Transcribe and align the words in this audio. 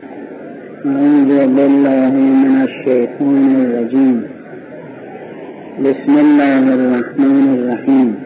أعوذ 0.00 1.46
بالله 1.56 2.10
من 2.10 2.56
الشيطان 2.68 3.56
الرجيم. 3.64 4.24
بسم 5.84 6.14
الله 6.18 6.74
الرحمن 6.74 7.58
الرحیم 7.58 8.16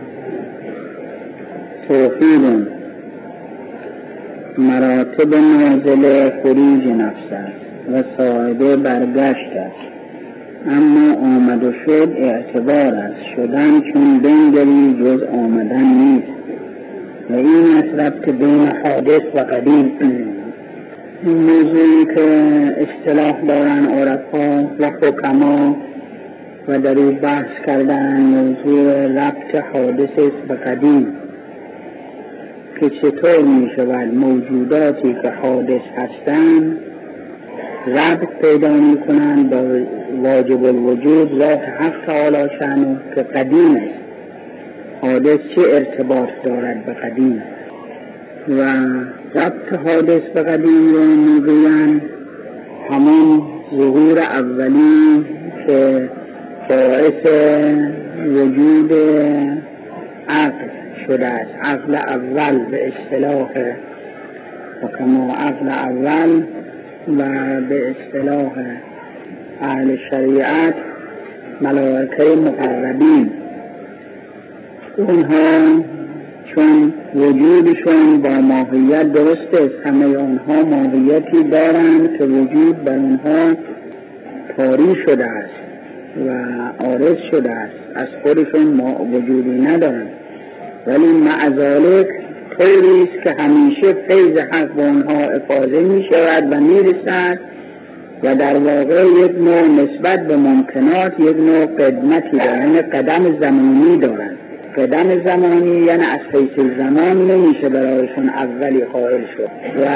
توحید. 1.88 2.66
مراتب 4.58 5.34
نازل 5.34 6.30
خروج 6.42 6.88
نفس 6.88 7.32
است 7.32 7.62
و 7.92 8.02
صاحب 8.18 8.76
برگشت 8.76 9.52
است. 9.56 9.84
اما 10.70 11.14
آمد 11.14 11.64
و 11.64 11.72
شد 11.86 12.12
اعتبار 12.16 12.94
است. 12.94 13.22
شدن 13.36 13.80
چون 13.80 14.18
بنگری 14.18 14.96
جز 15.00 15.22
آمدن 15.22 15.84
نیست. 15.84 16.34
و 17.30 17.34
این 17.34 17.66
از 17.76 18.00
ربط 18.00 18.28
بین 18.28 18.68
حادث 18.84 19.22
و 19.34 19.38
قدیم. 19.38 20.33
موضوعی 21.30 22.04
که 22.14 22.30
اصطلاح 22.76 23.40
دارن 23.40 23.86
عرفا 23.86 24.70
و 24.78 24.86
حکما 24.86 25.76
و 26.68 26.78
در 26.78 26.98
او 26.98 27.12
بحث 27.12 27.66
کردن 27.66 28.20
موضوع 28.20 29.06
ربط 29.06 29.64
حادث 29.74 30.20
به 30.48 30.54
قدیم 30.54 31.06
که 32.80 32.90
چطور 32.90 33.42
می 33.42 33.70
شود 33.76 34.14
موجوداتی 34.14 35.16
که 35.22 35.30
حادث 35.30 35.82
هستند 35.96 36.78
ربط 37.86 38.28
پیدا 38.42 38.72
می 38.74 38.96
کنند 38.96 39.50
با 39.50 39.86
واجب 40.22 40.64
الوجود 40.64 41.40
ذات 41.40 41.60
حق 41.60 42.06
تعالی 42.06 42.50
شنو 42.58 42.96
که 43.14 43.22
قدیم 43.22 43.76
است. 43.76 44.04
حادث 45.02 45.38
چه 45.54 45.62
ارتباط 45.72 46.28
دارد 46.44 46.86
به 46.86 46.92
قدیم؟ 46.92 47.42
و 48.48 48.62
ربط 49.34 49.86
حادث 49.86 50.20
به 50.34 50.42
قدیم 50.42 50.94
رو 50.94 51.00
می‌گویند. 51.00 52.02
همون 52.90 53.42
ظهور 53.78 54.18
اولی 54.18 55.24
که 55.66 56.10
باعث 56.70 57.26
وجود 58.26 58.92
عقل 60.28 60.68
شده 61.06 61.26
است. 61.26 61.50
عقل 61.62 61.94
اول 61.94 62.58
به 62.70 62.88
اصطلاح 62.88 63.50
و 64.82 64.86
عقل 65.32 65.68
اول 65.68 66.42
و 67.18 67.24
به 67.68 67.90
اصطلاح 67.90 68.52
اهل 69.60 69.96
شریعت 70.10 70.74
ملائکه 71.60 72.24
مقربین. 72.36 73.30
اونها 74.96 75.84
چون 76.54 76.92
وجودشون 77.14 78.22
با 78.22 78.30
ماهیت 78.30 79.12
درست 79.12 79.54
است 79.54 79.86
همه 79.86 80.16
آنها 80.16 80.62
ماهیتی 80.64 81.42
دارند 81.42 82.18
که 82.18 82.24
وجود 82.24 82.84
بر 82.84 82.92
آنها 82.92 83.54
تاری 84.56 84.94
شده 85.06 85.26
است 85.26 85.54
و 86.26 86.30
عارض 86.84 87.16
شده 87.30 87.50
است. 87.50 87.74
از 87.94 88.06
خودشون 88.22 88.66
ما 88.66 89.04
وجودی 89.12 89.50
ندارند. 89.50 90.10
ولی 90.86 91.06
معذالک 91.06 92.06
طوری 92.58 93.02
است 93.02 93.24
که 93.24 93.42
همیشه 93.42 93.92
فیض 94.08 94.38
حق 94.38 94.72
به 94.72 94.82
آنها 94.82 95.20
افاظه 95.20 95.80
می 95.80 96.06
شود 96.10 96.52
و 96.52 96.60
می 96.60 96.80
رسد 96.80 97.38
و 98.22 98.34
در 98.34 98.56
واقع 98.56 99.04
یک 99.24 99.32
نوع 99.38 99.68
نسبت 99.68 100.26
به 100.26 100.36
ممکنات 100.36 101.12
یک 101.18 101.36
نوع 101.36 101.66
قدمتی 101.66 102.38
دارند 102.38 102.76
قدم 102.76 103.40
زمانی 103.40 103.96
دارند. 103.96 104.38
قدم 104.76 105.24
زمانی 105.26 105.76
یعنی 105.76 106.04
از 106.04 106.20
حیث 106.32 106.66
زمان 106.78 107.30
نمیشه 107.30 107.68
برایشون 107.68 108.28
اولی 108.28 108.84
قائل 108.84 109.20
شد. 109.36 109.50
و 109.80 109.86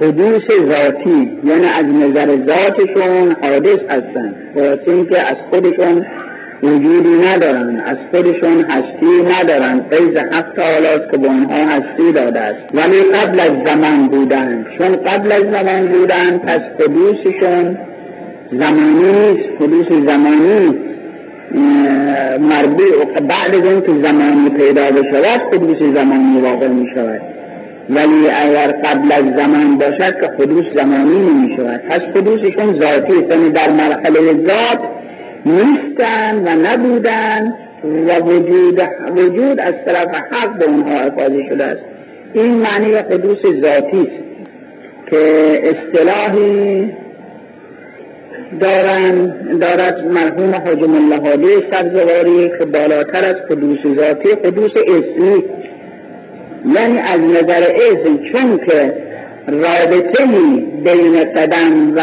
حدوث 0.00 0.42
ذاتی 0.60 1.38
یعنی 1.44 1.66
از 1.78 1.84
نظر 1.84 2.26
ذاتشون 2.26 3.36
حادث 3.42 3.78
هستن. 3.88 4.34
واسه 4.56 4.82
اینکه 4.86 5.20
از 5.20 5.36
خودشون 5.50 6.06
وجودی 6.62 7.18
ندارن 7.18 7.82
از 7.86 7.96
خودشون 8.14 8.64
هستی 8.70 9.22
ندارن. 9.40 9.84
فیض 9.90 10.18
حق 10.18 10.52
تعالی 10.56 11.10
که 11.10 11.18
به 11.18 11.28
اونها 11.28 11.66
هستی 11.66 12.12
داده 12.14 12.40
است. 12.40 12.74
ولی 12.74 13.02
قبل 13.02 13.40
از 13.40 13.52
زمان 13.66 14.06
بودن 14.08 14.66
چون 14.78 14.96
قبل 14.96 15.32
از 15.32 15.42
زمان 15.42 15.86
بودن 15.86 16.38
پس 16.38 16.60
حدوثشون 16.80 17.78
زمانی 18.52 19.12
نیست. 19.12 19.62
حدوث 19.62 20.06
زمانی 20.06 20.91
مربوع 22.40 23.04
بعد 23.04 23.54
از 23.54 23.66
اون 23.66 23.80
که 23.80 24.08
زمانی 24.08 24.50
پیدا 24.50 24.82
بشود 24.90 25.54
حدوث 25.54 25.94
زمانی 25.94 26.40
واقع 26.40 26.68
می 26.68 26.86
شود 26.94 27.20
ولی 27.90 28.28
اگر 28.42 28.66
قبل 28.66 29.12
از 29.12 29.24
زمان 29.36 29.78
باشد 29.78 30.20
که 30.20 30.26
حدوث 30.38 30.64
زمانی 30.76 31.18
نمی 31.18 31.56
شود 31.56 31.80
پس 31.88 32.00
حدوثشون 32.00 32.80
ذاتی 32.80 33.12
است 33.12 33.30
یعنی 33.30 33.50
در 33.50 33.70
مرحله 33.70 34.46
ذات 34.46 34.80
نیستن 35.46 36.42
و 36.46 36.66
نبودن 36.66 37.54
و 37.84 38.18
وجود, 38.18 38.80
وجود 39.16 39.60
از 39.60 39.74
طرف 39.86 40.14
حق 40.14 40.58
به 40.58 40.64
اونها 40.64 41.00
افاظه 41.00 41.48
شده 41.48 41.64
است. 41.64 41.80
این 42.34 42.54
معنی 42.54 42.94
حدوث 42.94 43.38
ذاتی 43.62 43.98
است 43.98 44.22
که 45.10 45.60
اصطلاحی 45.64 46.90
دارن 48.60 49.34
دارد 49.58 50.04
مرحوم 50.04 50.54
حجم 50.54 50.94
الله 50.94 51.30
علی 51.30 51.70
سبزواری 51.72 52.48
که 52.58 52.64
بالاتر 52.64 53.24
از 53.24 53.36
حدوث 53.50 53.78
ذاتی 53.98 54.28
حدوث 54.44 54.70
اسمی. 54.76 55.44
یعنی 56.74 56.98
از 56.98 57.20
نظر 57.20 57.62
اسم 57.74 58.18
چون 58.32 58.58
که 58.66 58.94
رابطه 59.48 60.24
بین 60.84 61.24
قدم 61.36 61.92
و 61.96 62.00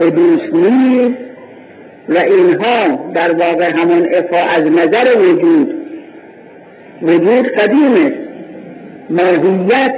حدوث 0.00 0.40
نیست 0.52 1.18
و 2.08 2.18
اینها 2.18 3.12
در 3.14 3.32
واقع 3.32 3.70
همون 3.70 4.08
افا 4.14 4.56
از 4.56 4.72
نظر 4.72 5.18
وجود 5.18 5.74
وجود 7.02 7.48
قدیم 7.48 7.92
است 7.92 8.28
ماهیت 9.10 9.94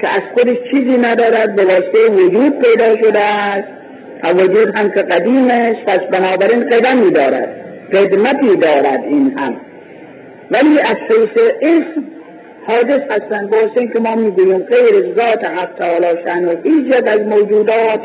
که 0.00 0.08
از 0.08 0.22
خودش 0.34 0.56
چیزی 0.70 0.96
ندارد 0.98 1.54
به 1.56 1.64
وجود 2.10 2.58
پیدا 2.58 3.02
شده 3.02 3.20
است. 3.20 3.83
وجود 4.32 4.76
هم 4.76 4.90
که 4.90 5.02
قدیم 5.02 5.50
است 5.50 5.84
پس 5.86 6.00
بنابراین 6.18 6.68
قدمی 6.68 7.10
دارد 7.10 7.48
قدمتی 7.92 8.56
دارد 8.56 9.00
این 9.04 9.38
هم. 9.38 9.56
ولی 10.50 10.80
از 10.80 10.96
حیث 11.10 11.52
اسم 11.62 12.04
حادث 12.66 13.00
هستند. 13.10 13.50
با 13.50 13.56
که 13.74 14.00
ما 14.00 14.16
می‌گوییم 14.16 14.58
غیر 14.58 15.14
ذات 15.18 15.44
حق 15.44 15.78
تعالی 15.78 16.06
شن 16.26 16.44
و 16.44 16.54
ایجاد 16.62 17.08
از 17.08 17.20
موجودات 17.20 18.00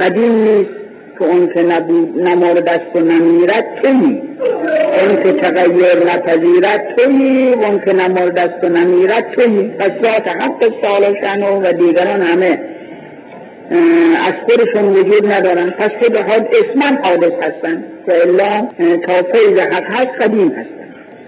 قدیم 0.00 0.32
نیست 0.32 0.78
که 1.18 1.24
اون 1.24 1.48
که 1.54 1.62
نبود 1.62 2.22
نمورد 2.22 2.68
است 2.68 2.96
و 2.96 2.98
نمیرد 2.98 3.64
توی 3.82 4.22
اون 5.00 5.22
که 5.22 5.32
تغییر 5.32 5.96
نپذیرد 6.14 6.96
توی 6.96 7.54
اون 7.54 7.80
که 7.84 7.92
نمورد 7.92 8.38
است 8.38 8.64
و 8.64 8.68
نمیرد 8.68 9.24
توی 9.36 9.62
پس 9.62 9.90
ذات 10.02 10.28
حق 10.28 10.72
تعالی 10.82 11.16
شن 11.22 11.42
و 11.42 11.72
دیگران 11.72 12.22
همه. 12.22 12.77
از 14.26 14.34
خودشون 14.48 14.84
وجود 14.84 15.32
ندارن. 15.32 15.70
پس 15.70 15.90
خود 16.02 16.16
حاد 16.16 16.48
اسمن 16.52 16.98
حادث 17.04 17.32
هستن. 17.42 17.84
که 18.06 18.12
الا 18.22 18.68
تا 19.06 19.12
فیض 19.32 19.58
حق 19.58 19.84
هست 19.84 20.22
قدیم 20.22 20.48
هستن. 20.48 20.78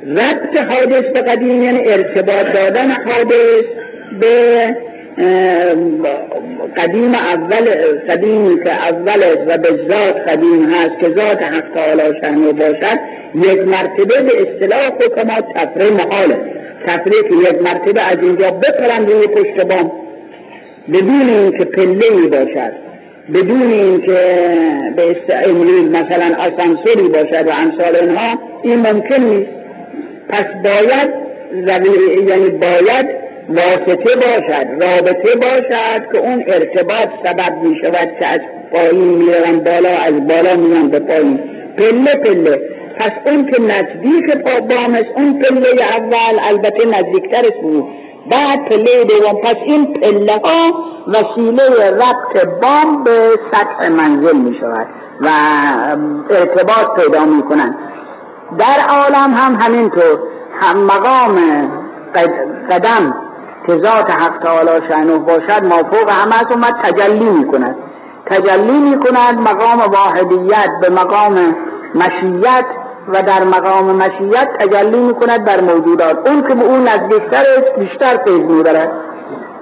ربط 0.07 0.73
حادث 0.73 1.03
به 1.03 1.21
قدیم 1.21 1.63
یعنی 1.63 1.89
ارتباط 1.89 2.53
دادن 2.55 2.91
حادث 2.91 3.63
به 4.21 4.77
قدیم 6.77 7.15
اول 7.15 7.65
قدیمی 8.09 8.65
که 8.65 8.71
اول 8.71 9.23
و 9.47 9.59
به 9.59 9.69
ذات 9.91 10.17
قدیم 10.29 10.65
هست 10.65 10.93
که 11.01 11.09
ذات 11.09 11.43
حق 11.43 11.75
تعالی 11.75 12.03
شنو 12.23 12.53
باشد 12.53 12.99
یک 13.35 13.61
مرتبه 13.69 14.23
به 14.23 14.33
اصطلاح 14.41 14.87
حکمات 14.87 15.45
تفره 15.55 15.91
محاله. 15.91 16.39
که 17.11 17.51
یک 17.51 17.63
مرتبه 17.63 18.01
از 18.01 18.17
اینجا 18.23 18.51
بپرن 18.51 19.07
روی 19.07 19.27
پشت 19.27 19.67
بام. 19.67 19.93
بدون 20.93 21.29
اینکه 21.29 21.65
پله 21.65 22.29
باشد 22.29 22.73
بدون 23.35 23.73
اینکه 23.73 24.19
به 24.97 25.17
امروز 25.45 25.89
مثلا 25.89 26.35
آسانسوری 26.39 27.09
باشد 27.09 27.47
و 27.47 27.51
امثال 27.63 27.97
اینها 28.01 28.39
این 28.63 28.77
ممکن 28.77 29.23
نیست. 29.23 29.51
پس 30.29 30.45
باید 30.65 31.11
یعنی 32.29 32.51
باید 32.51 33.07
واسطه 33.49 34.15
باشد 34.17 34.67
رابطه 34.81 35.37
باشد 35.37 36.13
که 36.13 36.19
اون 36.19 36.45
ارتباط 36.49 37.09
سبب 37.25 37.63
می 37.63 37.77
شود 37.83 38.09
که 38.21 38.27
از 38.27 38.41
پایین 38.73 39.05
میرن 39.05 39.59
بالا 39.59 39.89
از 40.07 40.27
بالا 40.27 40.57
میان 40.57 40.89
به 40.91 40.99
پایین. 40.99 41.41
پله 41.77 42.15
پله. 42.15 42.61
پس 42.99 43.13
اون 43.27 43.51
که 43.51 43.63
نزدیک 43.63 44.37
بام 44.45 44.95
است 44.95 45.07
اون 45.17 45.39
پله 45.39 45.69
اول 45.99 46.39
البته 46.49 46.87
نزدیکتر 46.87 47.49
بود. 47.63 47.85
بعد 48.31 48.69
پله 48.69 49.05
دوم 49.05 49.41
پس 49.43 49.55
این 49.67 49.95
پله 49.95 50.41
ها 50.45 50.91
وسیله 51.07 51.91
ربط 51.91 52.47
بام 52.63 53.05
به 53.05 53.31
سطح 53.53 53.89
منزل 53.89 54.37
می 54.37 54.57
شود 54.61 54.87
و 55.21 55.29
ارتباط 56.31 57.01
پیدا 57.01 57.25
می 57.25 57.43
کنند 57.43 57.79
در 58.59 58.81
عالم 58.89 59.35
هم 59.35 59.55
همینطور 59.61 60.19
هم 60.61 60.77
مقام 60.77 61.39
قدم 62.71 63.15
که 63.67 63.73
ذات 63.73 64.11
حق 64.11 64.39
تعالی 64.43 64.71
شأنه 64.91 65.19
باشد 65.19 65.65
مافوق 65.65 66.11
همه 66.11 66.35
از 66.35 66.47
اومد 66.51 66.75
تجلی 66.83 67.31
می‌کند 67.31 67.77
تجلی 68.31 68.79
می‌کند 68.79 69.41
مقام 69.41 69.79
واحدیت 69.79 70.71
به 70.81 70.91
مقام 70.91 71.57
مشیت 71.95 72.65
و 73.13 73.23
در 73.23 73.45
مقام 73.45 73.97
مشیت 73.97 74.49
تجلی 74.59 75.01
می‌کند 75.01 75.45
بر 75.45 75.61
موجودات. 75.61 76.29
اون 76.29 76.43
که 76.43 76.55
به 76.55 76.65
اون 76.65 76.83
نزدیکتر 76.83 77.45
بیشتر 77.79 78.17
فیض 78.25 78.39
می‌برد. 78.39 78.93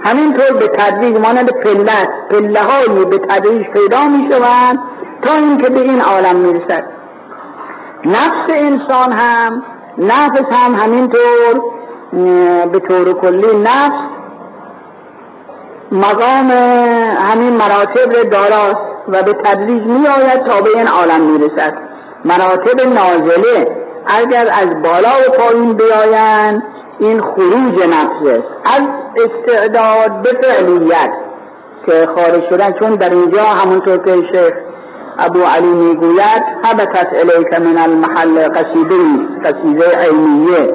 همینطور 0.05 0.53
به 0.61 0.69
تدریج 0.69 1.19
مانند 1.19 1.51
پلت 1.53 2.09
پله 2.31 2.61
هایی 2.61 3.05
به 3.05 3.19
تدریج 3.19 3.63
پیدا 3.67 4.09
می‌شوند 4.09 4.79
تا 5.23 5.35
اینکه 5.35 5.71
به 5.71 5.81
این 5.81 6.01
عالم 6.01 6.37
می‌رسد. 6.37 6.85
نفس 8.05 8.47
انسان 8.51 9.13
هم 9.13 9.63
نفس 9.99 10.43
هم 10.53 10.75
همینطور 10.75 11.63
به 12.73 12.79
طور 12.89 13.13
کلی 13.21 13.57
نفس 13.57 13.99
مقام 15.93 16.51
همین 17.19 17.53
مراتب 17.53 18.31
داراست 18.31 18.89
و 19.09 19.23
به 19.23 19.33
تدریج 19.33 19.83
می 19.83 20.07
آید 20.07 20.45
تا 20.45 20.61
به 20.61 20.71
این 20.77 20.89
عالم 20.89 21.21
می 21.21 21.39
رسد 21.39 21.88
مراتب 22.29 22.81
نازله 22.81 23.69
اگر 24.07 24.47
از 24.49 24.83
بالا 24.83 25.15
و 25.29 25.33
پایین 25.39 25.73
بیایند 25.73 26.63
این 26.99 27.21
خروج 27.21 27.87
نفس 27.87 28.29
است. 28.29 28.77
از 28.77 28.83
استعداد 29.17 30.23
به 30.23 30.31
فعلیت 30.43 31.11
که 31.87 32.09
خارج 32.17 32.43
شدن 32.51 32.73
چون 32.81 32.95
در 32.95 33.11
اینجا 33.11 33.43
همونطور 33.43 33.99
که 33.99 34.13
شیخ 34.13 34.53
ابو 35.19 35.41
علی 35.57 35.67
می‌گوید 35.67 36.43
حبتت 36.65 37.09
الیک 37.13 37.61
من 37.61 37.79
المحل 37.79 38.49
قصیده 38.49 38.95
قصیده 39.45 39.97
علمیه. 39.97 40.75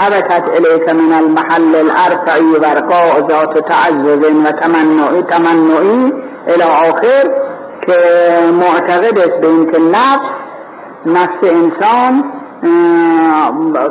حبتت 0.00 0.44
الیک 0.48 0.88
من 0.88 1.12
المحل 1.12 1.74
الارفعی 1.74 2.54
ورقا 2.62 3.28
ذات 3.28 3.68
تعزز 3.68 4.24
و 4.44 4.52
تمنعی 4.52 5.22
تمنعی 5.22 6.12
الى 6.48 6.62
آخر 6.62 7.30
که 7.86 7.94
معتقد 8.60 9.18
است 9.18 9.40
به 9.40 9.48
اینکه 9.48 9.78
نفس 9.78 10.36
نفس 11.06 11.40
انسان 11.42 12.24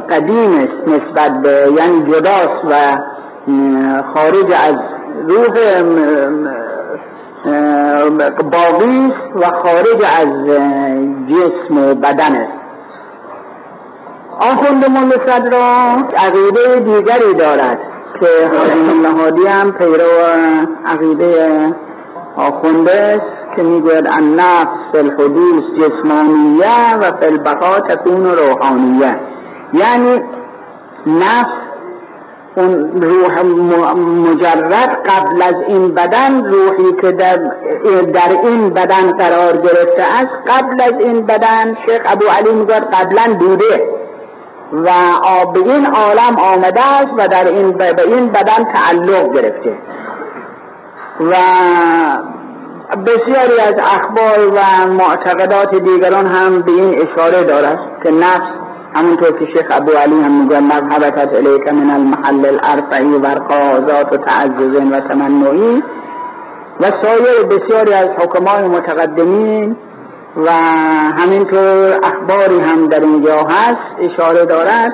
قدیم 0.09 0.51
است 0.51 0.88
نسبت 0.88 1.41
به 1.41 1.71
یعنی 1.77 2.12
جداست 2.12 2.65
و 2.69 2.75
خارج 4.15 4.51
از 4.69 4.77
روح 5.27 5.81
باقی 8.51 9.13
و 9.35 9.45
خارج 9.63 10.01
از 10.21 10.29
جسم 11.27 11.94
بدن 11.94 12.35
است 12.35 12.65
آخوند 14.39 14.85
مول 14.89 15.12
صدرا 15.12 15.95
عقیده 16.17 16.79
دیگری 16.79 17.33
دارد 17.33 17.79
که 18.19 18.27
حاجی 19.17 19.41
الله 19.41 19.50
هم 19.50 19.71
پیرو 19.71 20.12
عقیده 20.85 21.75
آخونده 22.38 22.91
است. 22.91 23.34
که 23.55 23.63
می‌گوید 23.63 24.07
النفس 24.07 24.95
الحدوث 24.95 25.63
جسمانیه 25.77 26.97
و 27.01 27.03
فی 27.03 27.25
البقا 27.25 27.79
تکون 27.79 28.25
روحانیه. 28.25 29.19
یعنی 29.73 30.23
نفس 31.07 31.65
اون 32.57 33.01
روح 33.01 33.41
مجرد 34.31 35.01
قبل 35.05 35.41
از 35.41 35.55
این 35.67 35.87
بدن 35.87 36.45
روحی 36.45 36.93
که 37.01 37.11
در, 37.11 37.37
در 38.13 38.31
این 38.43 38.69
بدن 38.69 39.11
قرار 39.17 39.57
گرفته 39.57 40.03
است 40.03 40.29
قبل 40.47 40.81
از 40.81 40.93
این 40.99 41.25
بدن 41.25 41.77
شیخ 41.87 42.01
ابو 42.05 42.25
علی 42.39 42.55
می‌گوید 42.55 42.83
قبلا 42.83 43.33
بوده. 43.39 43.95
و 44.73 44.89
به 45.53 45.59
این 45.59 45.85
عالم 45.85 46.39
آمده 46.53 46.81
است 46.81 47.09
و 47.17 47.27
در 47.27 47.47
این 47.47 47.71
به 47.71 48.01
این 48.07 48.27
بدن 48.27 48.73
تعلق 48.73 49.33
گرفته. 49.33 49.77
و 51.19 51.33
بسیاری 52.93 53.59
از 53.67 53.73
اخبار 53.79 54.47
و 54.47 54.91
معتقدات 54.91 55.75
دیگران 55.75 56.25
هم 56.25 56.61
به 56.61 56.71
این 56.71 56.95
اشاره 56.95 57.43
دارد 57.43 57.79
که 58.03 58.11
نفس 58.11 58.55
همونطور 58.95 59.39
که 59.39 59.45
شیخ 59.45 59.65
ابو 59.71 59.91
علی 59.91 60.21
هم 60.21 60.31
میگه 60.31 60.59
مذهبتت 60.59 61.35
الیک 61.35 61.67
من 61.67 61.89
المحل 61.89 62.45
الارفعی 62.45 63.13
ورقازات 63.13 64.13
و 64.13 64.17
تعزز 64.17 64.91
و 64.91 64.99
تمنعی 64.99 65.83
و 66.79 66.83
سایر 66.83 67.43
بسیاری 67.49 67.93
از 67.93 68.09
حکمای 68.19 68.67
متقدمین 68.67 69.77
و 70.38 70.51
همینطور 71.17 71.99
اخباری 72.03 72.59
هم 72.59 72.88
در 72.88 72.99
اینجا 72.99 73.38
هست 73.38 74.11
اشاره 74.11 74.45
دارد 74.45 74.93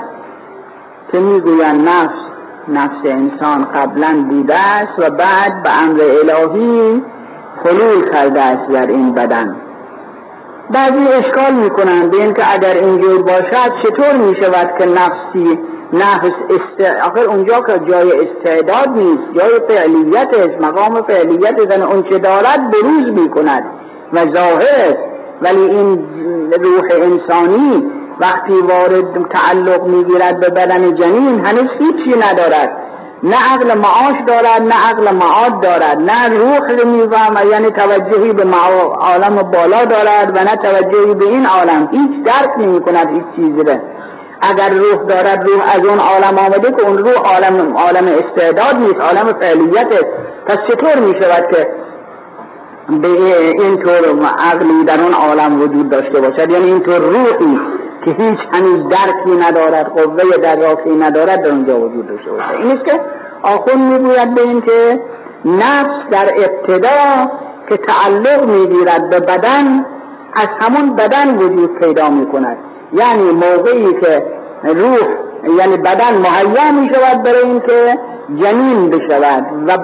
که 1.12 1.20
می‌گویند 1.20 1.90
نفس 1.90 2.22
نفس 2.68 3.06
انسان 3.06 3.66
قبلا 3.66 4.26
بوده 4.30 4.56
است 4.56 5.00
و 5.00 5.10
بعد 5.10 5.64
به 5.64 5.70
امر 5.84 6.00
الهی 6.02 7.04
حلول 7.66 8.10
کرده 8.14 8.42
است 8.42 8.72
در 8.72 8.88
این 8.88 9.14
بدن. 9.14 9.56
بعضی 10.70 11.08
اشکال 11.20 11.54
می‌کنند. 11.54 12.12
به 12.12 12.18
اینکه 12.18 12.54
اگر 12.54 12.74
اینجور 12.74 13.22
باشد 13.24 13.72
چطور 13.84 14.14
می‌شود 14.14 14.78
که 14.80 14.86
نفسی 14.86 15.60
نفس 15.94 16.32
است 16.50 17.00
آخر 17.02 17.30
اونجا 17.30 17.62
که 17.62 17.80
جای 17.90 18.12
استعداد 18.12 18.90
نیست 18.90 19.40
جای 19.40 19.76
فعلیت 19.76 20.28
است 20.34 20.66
مقام 20.66 21.02
فعلیت 21.02 21.70
زن 21.70 21.82
اون 21.82 22.04
چه 22.04 22.20
دارد 22.20 22.72
بروز 22.72 23.20
می‌کند 23.20 23.64
و 24.14 24.18
ظاهر 24.18 24.98
ولی 25.42 25.62
این 25.62 26.06
روح 26.64 26.84
انسانی 26.92 27.92
وقتی 28.20 28.54
وارد 28.54 29.32
تعلق 29.34 29.88
می‌گیرد 29.88 30.40
به 30.40 30.50
بدن 30.50 30.96
جنین 30.96 31.46
هنوز 31.46 31.70
هیچی 31.80 32.20
ندارد. 32.20 32.81
نه 33.24 33.36
عقل 33.54 33.78
معاش 33.78 34.16
دارد 34.28 34.62
نه 34.62 34.76
عقل 34.90 35.16
معاد 35.16 35.62
دارد. 35.64 35.98
نه 36.00 36.38
روح 36.38 36.86
میفهم 36.86 37.50
یعنی 37.52 37.72
توجهی 37.72 38.34
به 38.34 38.44
عالم 39.00 39.36
بالا 39.36 39.86
دارد 39.86 40.38
و 40.38 40.40
نه 40.40 40.56
توجهی 40.56 41.14
به 41.14 41.26
این 41.26 41.46
عالم. 41.46 41.90
هیچ 41.92 42.26
درک 42.26 42.52
نمی 42.58 42.82
کند 42.82 43.10
هیچ 43.10 43.24
چیزی 43.36 43.64
به 43.64 43.82
اگر 44.42 44.70
روح 44.70 45.04
دارد 45.04 45.50
روح 45.50 45.76
از 45.76 45.86
اون 45.86 46.00
عالم 46.00 46.38
آمده 46.38 46.72
که 46.72 46.88
اون 46.88 46.98
روح 46.98 47.14
عالم, 47.14 47.78
عالم 47.78 48.08
استعداد 48.08 48.76
نیست 48.76 49.02
عالم 49.02 49.40
فعلیت 49.40 49.88
پس 50.48 50.58
چطور 50.68 50.96
می 50.96 51.14
شود 51.22 51.56
که 51.56 51.68
به 52.90 53.08
این 53.52 53.78
طور 53.78 54.26
عقلی 54.40 54.84
در 54.84 55.02
اون 55.02 55.14
عالم 55.14 55.62
وجود 55.62 55.90
داشته 55.90 56.22
باشد؟ 56.22 56.52
یعنی 56.52 56.66
اینطور 56.66 56.98
روحی 56.98 57.60
که 58.06 58.12
هیچ 58.12 58.40
هنوز 58.54 58.90
درکی 58.90 59.50
ندارد 59.50 59.86
قوه 59.86 60.38
دراکی 60.38 60.90
ندارد 60.90 61.42
در 61.44 61.50
اونجا 61.50 61.80
وجود 61.80 62.08
داشته 62.08 62.32
باشد 62.32 62.50
این 62.62 62.72
است 62.72 62.86
که 62.86 63.02
آخون 63.44 63.82
می‌گوید 63.82 64.36
به 64.36 64.42
این 64.42 64.62
که 64.62 65.02
نفس 65.46 66.10
در 66.12 66.30
ابتدا 66.38 67.32
که 67.70 67.78
تعلق 67.78 68.50
می‌گیرد 68.50 69.10
به 69.10 69.20
بدن 69.20 69.86
از 70.36 70.48
همون 70.62 70.96
بدن 70.96 71.38
وجود 71.38 71.80
پیدا 71.80 72.10
می‌کند. 72.10 72.58
یعنی 72.94 73.32
موقعی 73.32 73.94
که 73.94 74.26
روح 74.64 75.08
یعنی 75.60 75.78
بدن 75.78 76.18
مهیا 76.18 76.72
می 76.72 76.90
شود 76.94 77.24
برای 77.24 77.44
اینکه 77.44 78.00
جنین 78.38 78.90
بشود 78.90 79.46
و 79.68 79.78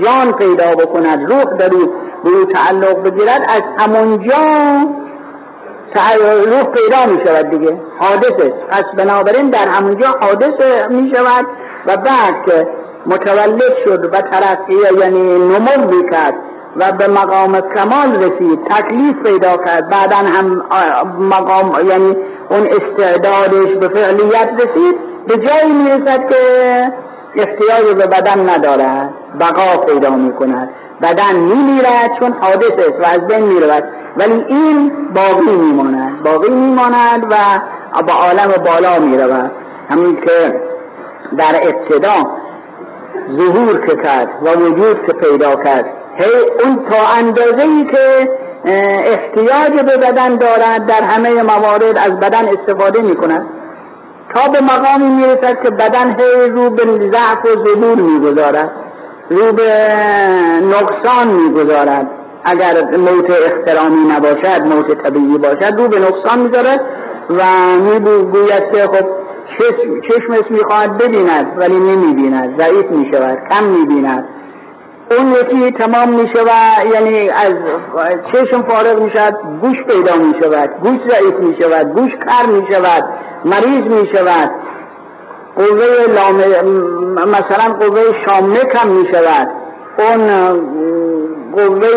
جان 0.00 0.32
پیدا 0.32 0.74
بکند 0.74 1.32
روح 1.32 1.44
در 1.44 1.70
او 2.24 2.44
تعلق 2.44 3.02
بگیرد 3.02 3.46
از 3.48 3.62
همونجا 3.78 4.34
روح 6.46 6.62
پیدا 6.62 7.06
می 7.06 7.26
شود 7.26 7.50
دیگه. 7.50 7.80
حادثه 8.00 8.54
پس 8.70 8.84
بنابراین 8.98 9.50
در 9.50 9.68
همونجا 9.68 10.06
حادث 10.20 10.88
می 10.90 11.12
شود 11.14 11.46
و 11.86 11.96
بعد 11.96 12.34
که 12.46 12.68
متولد 13.06 13.76
شد 13.84 14.14
و 14.14 14.20
ترقی 14.20 14.98
یعنی 15.00 15.38
نمو 15.38 16.10
کرد 16.10 16.34
و 16.76 16.92
به 16.92 17.08
مقام 17.08 17.60
کمال 17.60 18.16
رسید 18.16 18.64
تکلیف 18.70 19.14
پیدا 19.24 19.56
کرد. 19.56 19.88
بعدا 19.88 20.16
هم 20.16 20.62
مقام 21.18 21.88
یعنی 21.88 22.16
اون 22.50 22.66
استعدادش 22.66 23.72
به 23.80 23.88
فعلیت 23.88 24.50
رسید. 24.54 24.96
به 25.28 25.36
جایی 25.36 25.72
می‌رسد 25.72 26.28
که 26.28 26.36
احتیاج 27.36 27.96
به 27.96 28.06
بدن 28.06 28.50
ندارد. 28.50 29.10
بقا 29.40 29.84
پیدا 29.86 30.10
می 30.10 30.32
کند 30.32 30.70
بدن 31.02 31.36
میمیرد 31.36 32.10
چون 32.20 32.36
حادث 32.40 32.72
است 32.72 33.00
و 33.00 33.04
از 33.04 33.20
بین 33.20 33.42
می‌رود. 33.42 33.84
ولی 34.16 34.44
این 34.48 34.92
باقی 35.14 35.56
میماند. 35.56 36.22
باقی 36.22 36.50
میماند 36.50 37.26
و 37.30 37.34
با 38.02 38.12
عالم 38.14 38.52
بالا 38.64 38.98
می‌رود. 38.98 39.50
همین 39.90 40.20
که 40.20 40.60
در 41.38 41.54
ابتدا 41.62 42.30
ظهور 43.38 43.86
که 43.86 43.96
کرد 43.96 44.28
و 44.42 44.50
وجود 44.50 45.06
که 45.06 45.12
پیدا 45.12 45.56
کرد 45.56 45.86
هی 46.16 46.64
اون 46.64 46.86
تا 46.90 46.96
اندازه 47.18 47.62
ای 47.62 47.84
که 47.84 48.30
احتیاج 48.64 49.82
به 49.82 49.96
بدن 49.96 50.36
دارد 50.36 50.86
در 50.86 51.02
همه 51.02 51.42
موارد 51.42 51.98
از 51.98 52.20
بدن 52.20 52.48
استفاده 52.48 53.02
می 53.02 53.16
کند 53.16 53.46
تا 54.34 54.48
به 54.48 54.60
مقامی 54.60 55.14
می‌رسد 55.14 55.62
که 55.62 55.70
بدن 55.70 56.16
هی 56.20 56.50
رو 56.50 56.70
به 56.70 56.82
ضعف 56.84 57.56
و 57.56 57.64
ظهور 57.64 57.96
می‌گذارد 57.98 58.70
رو 59.30 59.52
به 59.52 59.68
نقصان 60.62 61.28
می‌گذارد. 61.28 62.10
اگر 62.44 62.96
موت 62.96 63.30
اخترامی 63.30 64.04
نباشد 64.16 64.62
موت 64.66 65.02
طبیعی 65.02 65.38
باشد 65.38 65.74
رو 65.78 65.88
به 65.88 65.98
نقصان 65.98 66.38
می‌ذارد 66.38 66.80
و 67.30 67.42
می‌گوید 67.82 68.72
که 68.72 68.78
خب 68.78 69.08
چشمش 70.08 70.50
می‌خواهد 70.50 70.98
ببیند 70.98 71.52
ولی 71.56 71.78
نمی‌بیند 71.78 72.60
ضعیف 72.60 72.84
می‌شود 72.90 73.38
کم 73.50 73.64
می‌بیند. 73.64 74.28
اون 75.10 75.32
یکی 75.32 75.70
تمام 75.70 76.08
میشه 76.08 76.42
و 76.42 76.50
یعنی 76.94 77.28
از 77.30 77.54
چشم 78.32 78.62
فارغ 78.62 79.02
می‌شود 79.02 79.38
گوش 79.62 79.76
پیدا 79.88 80.16
می‌شود 80.16 80.70
گوش 80.82 80.98
ضعیف 81.08 81.34
می‌شود 81.34 81.92
گوش 81.94 82.10
کر 82.10 82.46
می‌شود 82.46 83.04
مریض 83.44 83.82
می‌شود. 83.82 84.50
قوه 85.56 85.86
لامه 86.14 86.62
مثلا 87.26 87.74
قوه 87.80 88.00
شامه 88.26 88.58
کم 88.58 88.88
می‌شود. 88.88 89.48
اون 89.98 90.20
قوه 91.56 91.88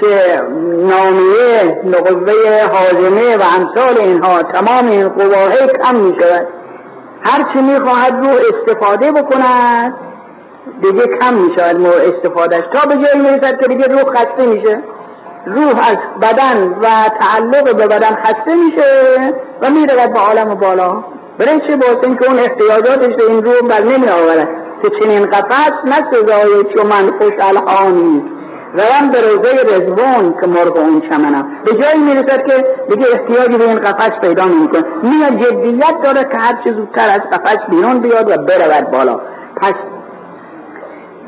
که 0.00 0.42
نامیه 0.62 2.00
قوه 2.04 2.62
حازمه 2.72 3.36
و 3.36 3.42
امثال 3.58 4.00
اینها 4.00 4.42
تمام 4.42 4.88
این 4.90 5.08
قواه 5.08 5.52
کم 5.56 5.94
می 5.96 6.16
شود. 6.20 6.46
هرچی 7.24 7.62
می 7.62 7.78
خواهد 7.80 8.24
رو 8.24 8.28
استفاده 8.28 9.12
بکند 9.12 9.94
دیگه 10.82 11.06
کم 11.06 11.34
می 11.34 11.50
شود 11.58 11.86
استفادهش. 11.86 12.62
تا 12.72 12.88
به 12.88 12.94
جایی 12.94 13.30
می 13.30 13.40
که 13.40 13.68
دیگه 13.68 13.86
روح 13.86 14.04
خسته 14.14 14.46
میشه 14.46 14.82
روح 15.46 15.90
از 15.90 15.96
بدن 16.22 16.68
و 16.82 16.86
تعلق 17.20 17.76
به 17.76 17.86
بدن 17.86 18.16
خسته 18.24 18.54
میشه 18.64 19.34
و 19.62 19.70
می 19.70 19.86
رود 19.86 20.12
به 20.12 20.20
عالم 20.20 20.54
بالا. 20.54 21.04
برای 21.38 21.60
چه 21.68 21.76
باسه 21.76 22.14
که 22.14 22.28
اون 22.28 22.38
احتیاجاتش 22.38 23.14
به 23.14 23.24
این 23.28 23.44
روح 23.44 23.60
بر 23.68 23.80
نمی 23.80 24.08
آورد. 24.08 24.67
که 24.82 24.90
چنین 25.00 25.26
قفص 25.26 25.72
نه 25.84 26.10
سزای 26.12 26.64
چو 26.74 26.86
من 26.86 27.18
خوش 27.18 27.32
الهانی 27.40 28.24
روم 28.72 29.10
به 29.10 29.20
روزه 29.20 29.50
رزوان 29.76 30.34
که 30.40 30.46
مرغ 30.46 30.76
اون 30.76 31.00
چمنم 31.10 31.48
به 31.64 31.72
جایی 31.72 31.98
می‌رسد 31.98 32.46
که 32.46 32.66
دیگه 32.90 33.06
احتیاجی 33.12 33.58
به 33.58 33.64
این 33.64 33.78
قفص 33.78 34.10
پیدا 34.22 34.44
نمی‌کنه. 34.44 34.84
میاد 35.02 35.38
جدیت 35.44 36.02
داره 36.04 36.24
که 36.24 36.36
هر 36.36 36.64
چه 36.64 36.72
زودتر 36.72 37.08
از 37.08 37.20
قفص 37.32 37.58
بیرون 37.70 37.98
بیاد 37.98 38.30
و 38.30 38.36
برود 38.36 38.90
بالا. 38.90 39.20
پس 39.56 39.74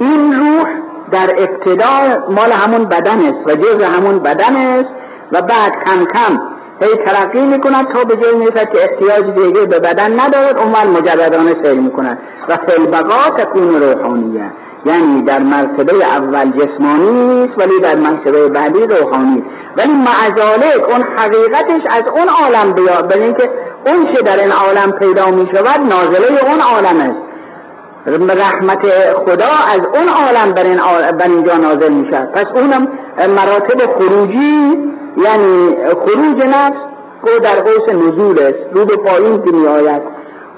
این 0.00 0.32
روح 0.32 0.64
در 1.12 1.30
ابتدا 1.38 2.24
مال 2.30 2.52
همون 2.52 2.84
بدن 2.84 3.18
است 3.18 3.46
و 3.46 3.56
جز 3.56 3.82
همون 3.84 4.18
بدن 4.18 4.56
است 4.56 4.88
و 5.32 5.42
بعد 5.42 5.72
کم 5.86 6.04
کم 6.04 6.40
هی 6.80 7.04
ترقی 7.06 7.44
می‌کند 7.44 7.92
تا 7.94 8.04
به 8.04 8.16
جایی 8.16 8.36
می‌رسد 8.36 8.72
که 8.72 8.78
احتیاج 8.80 9.24
دیگه 9.34 9.66
به 9.66 9.78
بدن 9.78 10.20
ندارد 10.20 10.58
اون 10.58 10.98
مجردانه 10.98 11.54
سیر 11.64 11.80
می‌کند 11.80 12.18
و 12.48 12.56
فلبقا 12.66 13.36
تکون 13.36 13.82
روحانیه. 13.82 14.52
یعنی 14.84 15.22
در 15.22 15.38
مرتبه 15.38 16.04
اول 16.04 16.50
جسمانی 16.50 17.44
است 17.44 17.52
ولی 17.58 17.80
در 17.80 17.96
مرتبه 17.96 18.48
بعدی 18.48 18.86
روحانی 18.86 19.44
ولی 19.76 19.92
معذالک 19.92 20.88
اون 20.88 21.04
حقیقتش 21.18 21.80
از 21.90 22.02
اون 22.16 22.28
عالم 22.28 22.72
بیاد 22.72 23.08
به 23.08 23.22
اینکه 23.22 23.50
اون 23.86 24.06
چه 24.06 24.22
در 24.22 24.40
این 24.40 24.52
عالم 24.52 24.92
پیدا 24.92 25.30
می 25.30 25.48
شود 25.54 25.80
نازله 25.80 26.50
اون 26.50 26.60
عالم 26.60 27.00
است. 27.00 27.30
رحمت 28.06 28.86
خدا 29.26 29.52
از 29.74 29.80
اون 29.94 30.08
عالم 30.08 30.52
بر, 30.52 30.64
این 30.64 30.76
بر 31.18 31.28
اینجا 31.28 31.56
نازل 31.56 31.92
می 31.92 32.08
شود 32.12 32.32
پس 32.32 32.46
اونم 32.54 32.88
مراتب 33.18 33.98
خروجی 33.98 34.78
یعنی 35.16 35.76
خروج 35.94 36.42
نفس 36.42 36.76
او 37.22 37.38
در 37.42 37.60
قوس 37.60 37.94
نزول 37.94 38.38
است 38.38 38.74
رو 38.74 38.84
به 38.84 38.96
پایین 38.96 39.42
که 39.42 39.52
می 39.52 39.66
آید 39.66 40.02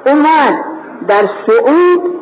اومد 0.06 0.64
در 1.08 1.28
سعود 1.46 2.12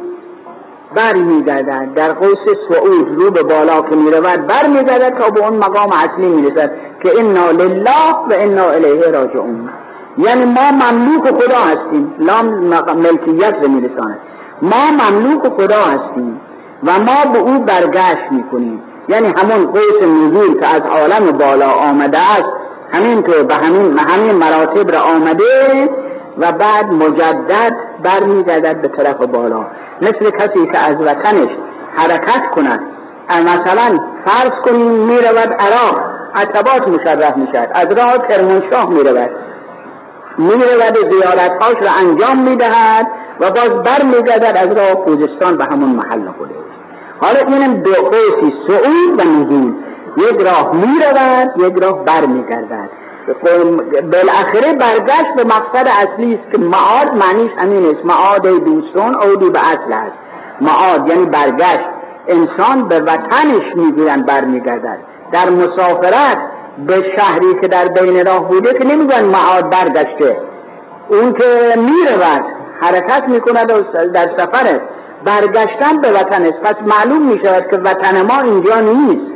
بر 0.94 1.14
میگردد 1.14 1.94
در 1.94 2.12
قوس 2.12 2.54
سعود 2.70 3.08
رو 3.22 3.30
به 3.30 3.42
بالا 3.42 3.82
که 3.82 3.96
می‌رود 3.96 4.46
بر 4.46 4.68
میگردد 4.68 5.18
تا 5.18 5.30
به 5.30 5.46
اون 5.46 5.58
مقام 5.58 5.88
اصلی 5.92 6.28
می‌رسد 6.28 6.72
که 7.02 7.20
انا 7.20 7.50
لله 7.50 8.12
و 8.30 8.32
انا 8.32 8.70
الیه 8.70 9.10
راجعون 9.10 9.70
یعنی 10.18 10.44
ما 10.44 10.70
مملوک 10.72 11.42
خدا 11.42 11.58
هستیم 11.58 12.14
لام 12.18 12.46
ملکیت 12.96 13.54
رو 13.62 13.68
میرساند. 13.68 14.18
ما 14.62 14.90
مملوک 14.90 15.42
خدا 15.60 15.82
هستیم 15.84 16.40
و 16.84 16.90
ما 16.98 17.32
به 17.32 17.38
او 17.38 17.58
برگشت 17.58 18.32
می‌کنیم. 18.32 18.82
یعنی 19.10 19.26
همون 19.26 19.72
قوس 19.72 20.02
نزول 20.02 20.60
که 20.60 20.66
از 20.66 20.82
عالم 20.82 21.38
بالا 21.38 21.70
آمده 21.70 22.18
است 22.18 22.46
همین 22.94 23.22
تو 23.22 23.44
به 23.44 23.54
همین, 23.54 23.98
همین 23.98 24.34
مراتب 24.34 24.94
را 24.94 25.00
آمده 25.00 25.88
و 26.38 26.52
بعد 26.52 26.92
مجدد 26.92 27.76
برمیگردد 28.02 28.82
به 28.82 28.88
طرف 28.88 29.16
بالا. 29.16 29.66
مثل 30.02 30.30
کسی 30.30 30.66
که 30.72 30.78
از 30.78 30.94
وطنش 30.94 31.48
حرکت 31.96 32.50
کند. 32.54 32.80
مثلا 33.30 33.98
فرض 34.26 34.52
کنیم 34.64 34.92
می‌رود 34.92 35.56
عراق 35.58 36.00
عتبات 36.34 36.88
مشرف 36.88 37.36
می‌شد 37.36 37.68
از 37.74 37.86
راه 37.86 38.28
کرمانشاه 38.28 38.88
می‌رود. 38.88 39.30
می‌رود 40.38 41.10
زیارتهاش 41.10 41.76
را 41.82 41.90
انجام 42.00 42.38
می‌دهد 42.38 43.06
و 43.40 43.50
باز 43.50 43.68
بر 43.68 44.02
میگردد 44.04 44.56
از 44.56 44.76
راه 44.78 45.04
خوزستان 45.04 45.56
به 45.56 45.64
همون 45.64 45.88
محل 45.88 46.32
خودش. 46.38 46.59
حالا 47.22 47.56
اینم 47.56 47.74
دو 47.74 47.92
قوسی 47.92 48.54
سعود 48.68 49.20
و 49.20 49.24
نزول 49.24 49.74
یک 50.16 50.40
راه 50.40 50.76
می‌رود 50.76 51.72
یک 51.72 51.82
راه 51.82 52.04
بر 52.04 52.26
میگردد 52.26 52.90
بالاخره 54.12 54.72
برگشت 54.72 55.34
به 55.36 55.44
مقصد 55.44 55.88
اصلی 55.88 56.34
است 56.34 56.52
که 56.52 56.58
معاد 56.58 57.16
معنیش 57.16 57.50
همین 57.58 57.86
است. 57.86 58.04
معاد 58.04 58.64
دوستان 58.64 59.14
اودی 59.22 59.50
به 59.50 59.58
اصل 59.58 59.92
است. 59.92 60.16
معاد 60.60 61.08
یعنی 61.08 61.26
برگشت. 61.26 61.88
انسان 62.28 62.88
به 62.88 63.00
وطنش 63.00 63.76
می‌گویند 63.76 64.26
برمیگردد. 64.26 64.98
در 65.32 65.50
مسافرت 65.50 66.38
به 66.86 66.94
شهری 67.16 67.54
که 67.60 67.68
در 67.68 67.88
بین 67.88 68.26
راه 68.26 68.48
بوده 68.48 68.78
که 68.78 68.84
نمیگن 68.84 69.24
معاد 69.24 69.70
برگشته. 69.70 70.36
اون 71.08 71.32
که 71.32 71.44
می‌رود 71.76 72.44
حرکت 72.80 73.24
می‌کند 73.28 73.66
در 74.12 74.36
سفر 74.38 74.80
برگشتن 75.24 76.00
به 76.02 76.12
وطن 76.12 76.42
است 76.42 76.60
پس 76.62 76.74
معلوم 76.86 77.22
می‌شود 77.22 77.70
که 77.70 77.76
وطن 77.76 78.22
ما 78.22 78.40
اینجا 78.40 78.80
نیست. 78.80 79.26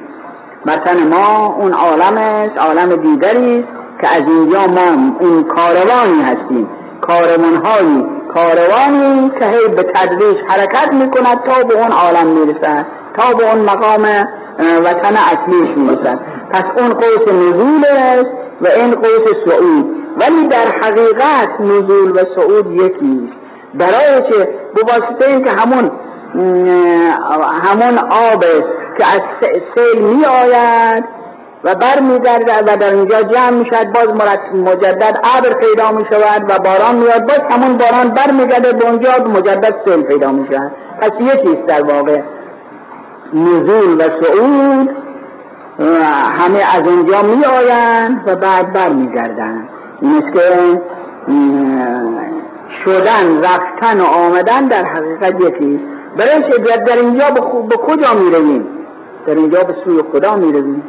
وطن 0.67 1.07
ما 1.07 1.47
اون 1.47 1.73
عالم 1.73 2.19
است 2.19 2.59
عالم 2.59 2.97
دیگری 2.97 3.59
است 3.59 3.69
که 4.00 4.17
از 4.17 4.23
اینجا 4.29 4.67
ما 4.67 5.17
این 5.21 5.43
کاروانی 5.43 6.23
هستیم. 6.23 6.69
کاروانهایی 7.00 8.07
کاروانی 8.35 9.31
که 9.41 9.47
هی 9.47 9.69
به 9.76 9.83
تدریج 9.83 10.37
حرکت 10.49 10.93
می‌کند 10.93 11.41
تا 11.47 11.64
به 11.69 11.75
اون 11.75 11.93
عالم 11.93 12.26
می‌رسد 12.26 12.87
تا 13.17 13.37
به 13.38 13.53
اون 13.53 13.61
مقام 13.61 14.03
وطن 14.85 15.14
اصلیش 15.17 15.69
می‌رسد. 15.76 16.19
پس 16.53 16.64
اون 16.76 16.88
قوس 16.95 17.33
نزول 17.33 17.85
است 17.85 18.31
و 18.61 18.67
این 18.76 18.91
قوس 18.91 19.35
سعود 19.47 19.87
ولی 20.21 20.47
در 20.49 20.67
حقیقت 20.83 21.61
نزول 21.61 22.11
و 22.11 22.19
سعود 22.37 22.73
یکی 22.73 23.31
برای 23.75 24.23
که 24.23 24.49
به 24.75 24.83
واسطه 24.83 25.31
اینکه 25.31 25.50
همون 25.50 25.90
همون 27.62 27.99
آب 27.99 28.45
که 28.99 29.04
از 29.14 29.21
سیل 29.75 30.02
می 30.02 30.25
آید 30.25 31.04
و 31.64 31.75
بر 31.75 32.00
میگرده 32.00 32.52
و 32.59 32.76
در 32.76 32.90
اینجا 32.90 33.23
جمع 33.23 33.50
می‌شد 33.50 33.93
باز 33.93 34.09
مجدد 34.54 35.21
ابر 35.38 35.52
پیدا 35.52 35.93
می 35.93 36.04
شود 36.11 36.50
و 36.50 36.59
باران 36.59 36.97
میاد 36.97 37.28
باز 37.28 37.40
همون 37.50 37.78
باران 37.78 38.09
بر 38.09 38.31
میگرده 38.33 38.73
به 38.73 38.87
اونجا 38.87 39.11
مجدد 39.25 39.75
سیل 39.87 40.02
پیدا 40.02 40.33
می 40.33 40.47
شود 40.52 40.73
پس 41.00 41.11
یکیست 41.21 41.66
در 41.66 41.83
واقع 41.83 42.21
نزول 43.35 43.95
و 43.95 44.23
صعود. 44.23 44.90
همه 46.38 46.61
از 46.76 46.88
اونجا 46.88 47.23
می 47.23 47.45
آیند 47.45 48.23
و 48.26 48.37
بعد 48.37 48.73
بر 48.73 48.88
میگردند 48.88 49.69
این 50.00 50.16
است 50.16 50.35
که 50.35 50.81
شدن 52.85 53.41
رفتن 53.41 54.00
و 54.00 54.05
آمدن 54.05 54.69
در 54.69 54.85
حقیقت 54.85 55.41
یکی 55.41 55.81
برای 56.19 56.41
در 56.87 56.97
اینجا 56.97 57.25
به 57.69 57.76
کجا 57.76 58.14
می 58.14 58.31
رویم 58.31 58.67
در 59.26 59.35
اینجا 59.35 59.62
به 59.62 59.75
سوی 59.85 60.03
خدا 60.12 60.37
می 60.37 60.53
رویم 60.53 60.83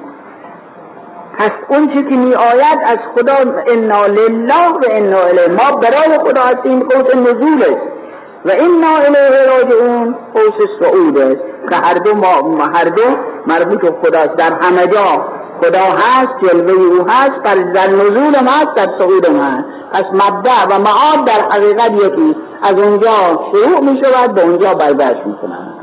پس 1.37 1.51
اون 1.67 1.87
چی 1.93 2.03
که 2.03 2.17
می 2.17 2.33
آید 2.33 2.79
از 2.85 2.97
خدا 3.15 3.33
انا 3.67 4.05
لله 4.05 4.69
و 4.69 4.85
انا 4.91 5.19
الیه 5.19 5.47
ما 5.47 5.77
برای 5.77 6.19
خدا 6.29 6.41
هستیم 6.41 6.79
قوس 6.79 7.15
نزول 7.15 7.61
است. 7.61 7.81
و 8.45 8.51
انا 8.51 8.97
الیه 9.05 9.57
راجعون. 9.57 10.15
قوس 10.33 10.67
سعود 10.81 11.19
است. 11.19 11.41
که 11.69 11.75
هر 11.75 11.93
دو, 11.93 12.15
ما 12.15 12.65
هر 12.73 12.85
دو 12.85 13.03
مربوط 13.47 13.85
خداست 13.85 14.35
در 14.35 14.51
همه 14.61 14.87
جا 14.87 15.25
خدا 15.63 15.79
هست 15.79 16.29
جلوه 16.43 16.71
او 16.71 17.07
هست 17.09 17.31
پر 17.43 17.71
در 17.71 17.87
نزول 17.87 18.43
ما 18.43 18.51
هست 18.51 18.73
در 18.75 18.87
سعود 18.99 19.29
ما 19.29 19.43
هست. 19.43 19.74
پس 19.93 20.03
مبدع 20.13 20.65
و 20.69 20.79
معاد 20.79 21.25
در 21.25 21.49
حقیقت 21.51 21.91
یکی 21.91 22.35
از 22.63 22.79
اونجا 22.79 23.09
شروع 23.53 23.79
می 23.79 24.01
شود 24.03 24.33
به 24.33 24.41
اونجا 24.41 24.73
برگشت 24.73 25.25
می 25.25 25.35
کنند 25.41 25.75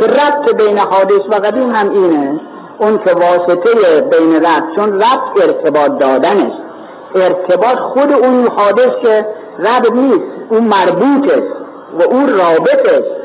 که 0.00 0.06
ربط 0.06 0.56
بین 0.56 0.78
حادث 0.78 1.20
و 1.30 1.34
قدیم 1.34 1.70
هم 1.70 1.90
اینه 1.90 2.40
اون 2.78 2.98
که 2.98 3.12
واسطه 3.14 4.00
بین 4.00 4.34
ربط 4.36 4.76
چون 4.76 4.94
ربط 4.94 5.42
ارتباط 5.42 5.98
دادن 5.98 6.36
است 6.36 6.66
ارتباط 7.14 7.78
خود 7.78 8.12
اون 8.12 8.48
حادث 8.56 8.90
که 9.02 9.26
ربط 9.58 9.92
نیست 9.92 10.20
اون 10.50 10.62
مربوط 10.62 11.32
است 11.32 11.56
و 12.00 12.02
اون 12.02 12.28
رابط 12.28 12.92
است 12.92 13.16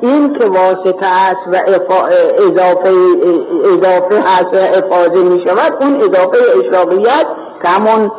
این 0.00 0.32
که 0.34 0.44
واسطه 0.44 1.06
است 1.06 1.40
و 1.52 1.56
اضافه 2.38 2.90
اضافه 3.64 4.20
هست 4.20 4.54
و 4.54 4.84
افاظه 4.84 5.22
می 5.22 5.44
شود 5.46 5.72
اون 5.80 5.96
اضافه 5.96 6.38
اشراقیت 6.58 7.26
که 7.62 7.68
همون 7.68 8.10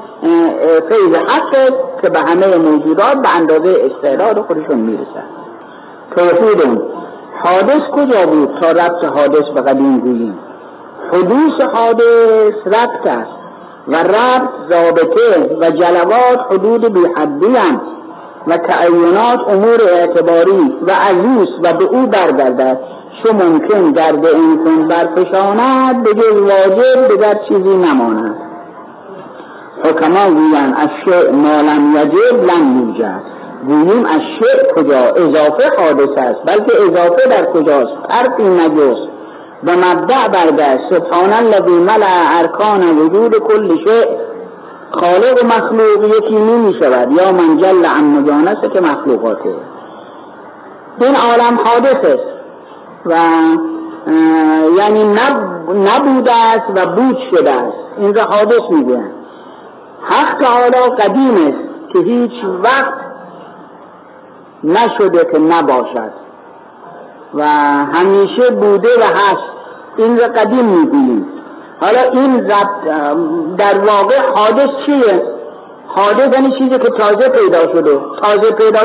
فیض 0.90 1.16
حق 1.16 1.54
که 2.02 2.10
به 2.10 2.20
همه 2.20 2.58
موجودات 2.58 3.22
به 3.24 3.36
اندازه 3.36 3.76
استعداد 3.86 4.46
خودشون 4.46 4.80
می‌رسن. 4.80 5.24
توحید 6.16 6.82
حادث 7.44 7.82
کجا 7.94 8.26
بود 8.26 8.50
تا 8.62 8.72
ربط 8.72 9.06
حادث 9.06 9.44
به 9.56 9.62
قدیم 9.62 10.00
گوییم؟ 10.00 10.40
حدوث 11.14 11.62
حادث 11.74 12.54
ربط 12.66 13.08
است 13.08 13.38
و 13.88 13.96
ربط 13.96 14.50
ضابطه 14.72 15.58
و 15.62 15.72
جلوات 15.72 16.40
حدود 16.52 16.94
بی 16.94 17.06
حدی 17.18 17.56
و 18.48 18.58
تعینات 18.58 19.40
امور 19.50 19.80
اعتباری 19.94 20.76
و 20.88 20.92
عزیز 20.92 21.48
و 21.64 21.74
به 21.74 21.84
او 21.86 22.08
برگردد. 22.08 22.80
چو 23.24 23.34
ممکن 23.34 23.92
گرد 23.92 24.26
این 24.26 24.88
برفشاند 24.88 26.04
به 26.04 26.14
جز 26.14 26.42
واجب 26.42 27.08
دیگر 27.08 27.34
چیزی 27.50 27.78
نماند. 27.78 28.47
حکما 29.86 30.30
گویند 30.30 30.76
از 30.78 30.90
شعر 31.06 31.32
مالم 31.32 31.96
یجب 31.96 32.44
لم 32.44 32.80
یوجد 32.80 33.22
گوییم 33.68 34.06
از 34.06 34.22
شعر 34.40 34.74
کجا؟ 34.76 35.00
اضافه 35.00 35.84
حادث 35.84 36.18
است. 36.18 36.36
بلکه 36.46 36.74
اضافه 36.88 37.30
در 37.30 37.46
کجاست؟ 37.52 37.88
فرقی 38.10 38.44
نجست. 38.44 39.08
و 39.64 39.72
مبدع 39.72 40.28
برگشت. 40.28 40.94
سبحان 40.94 41.34
الذی 41.34 41.72
ملع 41.72 42.40
ارکان 42.40 42.98
وجود 42.98 43.36
کل 43.36 43.76
شعر 43.86 44.08
خالق 44.92 45.44
و 45.44 45.48
مخلوق 45.48 46.18
یکی 46.18 46.36
نمی 46.36 46.74
شود. 46.82 47.12
یا 47.12 47.32
من 47.32 47.58
جل 47.58 47.86
عن 47.86 48.04
مجانسه 48.04 48.70
که 48.74 48.82
مخلوقاته. 48.82 49.56
این 51.02 51.16
عالم 51.16 51.60
حادث 51.66 52.06
است. 52.06 52.28
و 53.06 53.16
یعنی 54.78 55.04
نب... 55.04 55.58
نبوده 55.70 56.32
است 56.32 56.70
و 56.76 56.86
بود 56.86 57.18
شده 57.32 57.52
است. 57.52 57.78
این 57.98 58.16
را 58.16 58.24
حادث 58.24 58.62
می‌گویند. 58.72 59.17
حق 60.10 60.44
تعالی 60.44 60.96
قدیم 61.00 61.56
که 61.94 62.00
هیچ 62.00 62.32
وقت 62.64 62.94
نشده 64.64 65.26
که 65.32 65.40
نباشد. 65.40 66.12
و 67.34 67.44
همیشه 67.94 68.50
بوده 68.52 68.90
و 69.00 69.04
هست. 69.04 69.58
این 69.98 70.20
را 70.20 70.28
قدیم 70.28 70.66
می‌گوییم 70.66 71.26
حالا 71.82 72.02
این 72.14 72.38
در 73.58 73.78
واقع 73.78 74.16
حادث 74.36 74.70
چیه؟ 74.86 75.24
حادث 75.88 76.36
یعنی 76.36 76.52
چیزی 76.60 76.80
که 76.80 76.90
تازه 76.90 77.30
پیدا 77.30 77.74
شده. 77.74 78.00
تازه 78.22 78.52
پیدا 78.52 78.80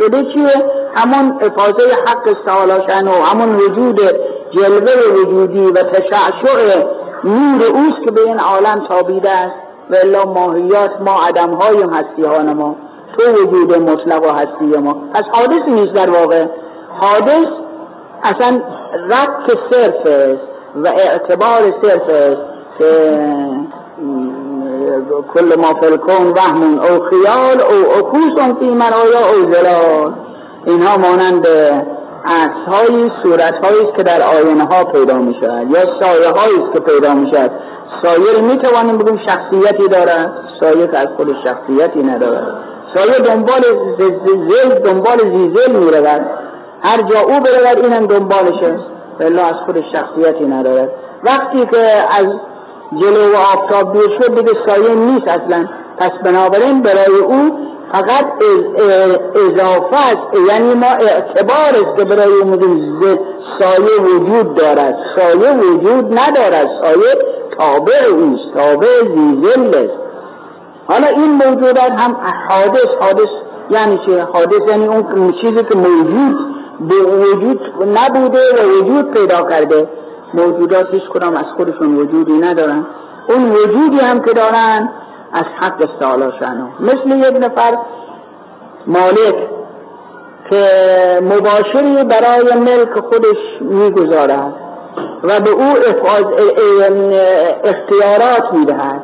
شده 0.00 0.22
چیه؟ 0.22 0.70
همون 0.96 1.38
افاظه 1.42 1.94
حق 2.06 2.28
استعالا 2.36 2.78
و 3.04 3.24
همون 3.24 3.56
وجود 3.56 4.00
جلوه 4.50 5.20
وجودی 5.20 5.66
و 5.66 5.82
تشعشع 5.82 6.84
نور 7.24 7.62
اوست 7.72 8.04
که 8.04 8.10
به 8.10 8.20
این 8.20 8.38
عالم 8.38 8.86
تابیده 8.88 9.30
است. 9.30 9.67
و 9.90 9.96
الا 10.04 10.24
ماهیات 10.24 10.90
ما 11.06 11.22
عدم 11.28 11.54
های 11.54 11.82
هستی 11.82 12.52
ما 12.54 12.76
تو 13.18 13.32
وجود 13.32 13.74
مطلق 13.74 14.24
و 14.24 14.30
هستی 14.30 14.80
ما. 14.82 14.96
پس 15.14 15.22
حادث 15.32 15.62
نیست 15.68 15.92
در 15.92 16.10
واقع. 16.10 16.46
حادث 17.00 17.46
اصلا 18.22 18.60
رد 19.10 19.58
صرف 19.70 20.06
است 20.06 20.48
و 20.84 20.88
اعتبار 20.88 21.60
صرف 21.82 22.10
است 22.10 22.42
که 22.78 22.86
کل 25.34 25.60
ما 25.60 25.80
فلکون 25.80 26.32
وهم 26.36 26.78
او 26.78 27.04
خیال 27.10 27.60
او 27.60 27.98
اکوس 27.98 28.56
فی 28.60 28.70
منایا 28.70 29.26
او 29.34 29.52
زلال 29.52 30.12
اینها 30.66 30.96
مانند 30.96 31.48
عکس 32.24 33.10
صورت 33.22 33.54
است 33.64 33.96
که 33.96 34.02
در 34.02 34.22
آینه 34.22 34.64
ها 34.64 34.84
پیدا 34.84 35.14
می 35.14 35.34
شود 35.40 35.70
یا 35.70 35.80
سایه 36.00 36.28
است 36.28 36.72
که 36.74 36.80
پیدا 36.80 37.14
می 37.14 37.30
شود 37.32 37.50
سایه 38.02 38.40
می 38.40 38.56
توانیم 38.56 38.98
بگیم 38.98 39.18
شخصیتی 39.26 39.88
دارد 39.88 40.32
سایه 40.60 40.88
از 40.94 41.08
خود 41.16 41.36
شخصیتی 41.44 42.02
ندارد 42.02 42.46
سایه 42.94 43.18
دنبال 43.18 43.62
زل 44.48 44.74
دنبال 44.78 45.18
زیزل 45.18 45.72
می 45.72 45.90
رود 45.90 46.26
هر 46.82 47.02
جا 47.02 47.20
او 47.20 47.40
برود 47.40 47.84
اینم 47.84 48.06
دنبالشه. 48.06 48.78
بلا 49.18 49.42
از 49.42 49.54
خود 49.66 49.84
شخصیتی 49.92 50.44
ندارد 50.44 50.90
وقتی 51.24 51.66
که 51.66 51.78
از 52.18 52.26
جلو 53.00 53.32
و 53.32 53.36
آفتاب 53.36 53.92
دور 53.92 54.10
شد 54.20 54.34
دیگه 54.34 54.52
سایه 54.66 54.94
نیست 54.94 55.28
اصلا. 55.28 55.64
پس 55.98 56.10
بنابراین 56.24 56.82
برای 56.82 57.18
او 57.26 57.58
فقط 57.92 58.26
اضافه 59.34 59.96
است. 59.96 60.50
یعنی 60.50 60.74
ما 60.74 60.86
اعتبار 60.86 61.72
است 61.72 61.98
که 61.98 62.04
برای 62.04 62.32
اون 62.42 62.58
سایه 63.60 64.00
وجود 64.00 64.54
دارد. 64.54 64.96
سایه 65.16 65.56
وجود 65.56 66.18
ندارد. 66.18 66.68
سایه 66.82 67.37
تابع 67.58 68.04
اوست 68.10 68.54
تابع 68.56 68.86
زیزل 69.16 69.88
حالا 70.88 71.06
این 71.06 71.32
موجودات 71.32 71.90
هم 72.00 72.16
حادث 72.50 72.86
حادث 73.00 73.28
یعنی 73.70 73.98
چه 74.06 74.22
حادث 74.22 74.70
یعنی 74.70 74.86
اون 74.86 75.32
چیزی 75.42 75.64
که 75.64 75.78
موجود 75.78 76.38
به 76.80 76.94
وجود 76.94 77.60
نبوده 77.98 78.38
و 78.38 78.80
وجود 78.80 79.10
پیدا 79.10 79.42
کرده. 79.42 79.88
موجودات 80.34 80.86
هیچ 80.92 81.02
کدام 81.14 81.36
از 81.36 81.44
خودشون 81.56 81.96
وجودی 81.96 82.32
ندارن. 82.32 82.86
اون 83.28 83.50
وجودی 83.50 83.98
هم 83.98 84.20
که 84.20 84.32
دارن 84.32 84.90
از 85.32 85.44
حق 85.62 85.88
استعالا 85.90 86.30
شنو 86.40 86.68
مثل 86.80 87.18
یک 87.18 87.36
نفر 87.44 87.78
مالک 88.86 89.48
که 90.50 90.66
مباشری 91.22 92.04
برای 92.04 92.60
ملک 92.60 92.98
خودش 92.98 93.60
می‌گذارد. 93.60 94.67
و 95.22 95.40
به 95.40 95.50
او 95.50 95.74
اختیارات 97.64 98.52
می‌دهد. 98.52 99.02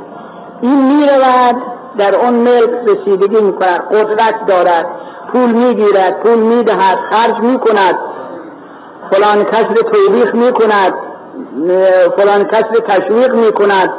این 0.60 0.96
می‌رود 0.96 1.62
در 1.98 2.14
اون 2.14 2.34
ملک 2.34 2.70
رسیدگی 2.86 3.40
می‌کند 3.40 3.80
قدرت 3.80 4.46
دارد 4.48 4.86
پول 5.32 5.50
می‌گیرد 5.50 6.22
پول 6.22 6.38
می‌دهد 6.38 6.98
خرج 7.10 7.34
می‌کند 7.42 7.98
فلان 9.10 9.44
کس 9.44 9.64
رو 9.64 9.90
توبیخ 9.90 10.34
می‌کند 10.34 10.94
فلان 12.16 12.44
کس 12.44 12.64
رو 12.74 12.80
تشویق 12.88 13.34
می‌کند 13.34 13.90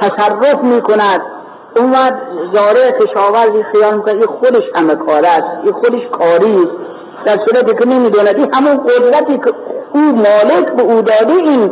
تصرف 0.00 0.58
می‌کند. 0.62 1.20
اون 1.76 1.90
وقت 1.90 2.14
زاره 2.54 2.92
کشاورزی 2.92 3.64
خیال 3.72 3.94
می‌کنه 3.94 4.14
این 4.14 4.26
خودش 4.26 4.62
همه 4.74 4.94
کار 4.94 5.24
است 5.24 5.44
این 5.64 5.72
خودش 5.72 6.00
کاری 6.12 6.56
است. 6.56 6.76
در 7.26 7.32
صورتی 7.46 7.74
که 7.74 7.88
نمی‌دوند 7.88 8.36
این 8.36 8.54
همون 8.54 8.76
قدرتی 8.76 9.38
که 9.38 9.52
او 9.92 10.00
مالک 10.00 10.72
به 10.76 10.82
او 10.82 11.02
داده 11.02 11.32
این 11.32 11.70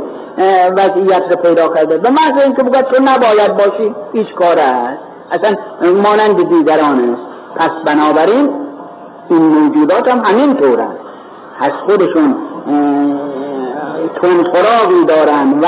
وضعیت 0.77 1.23
رو 1.31 1.37
پیدا 1.37 1.69
کرده. 1.69 1.99
به 1.99 2.11
محض 2.11 2.45
اینکه 2.45 2.63
بگه 2.63 2.83
تو 2.83 3.03
نباید 3.03 3.57
باشی 3.57 3.95
هیچ 4.13 4.27
کار 4.39 4.59
است. 4.59 4.99
اصلا 5.33 5.57
مانند 5.93 6.49
دیگران 6.49 6.99
است. 6.99 7.23
پس 7.57 7.71
بنابراین 7.87 8.51
این 9.31 9.43
موجودات 9.43 10.09
هم 10.09 10.23
همین 10.25 10.55
طور 10.55 10.81
است. 10.81 10.99
از 11.61 11.73
خودشون 11.87 12.37
تنخراغی 14.23 15.05
دارن 15.09 15.61
و 15.61 15.67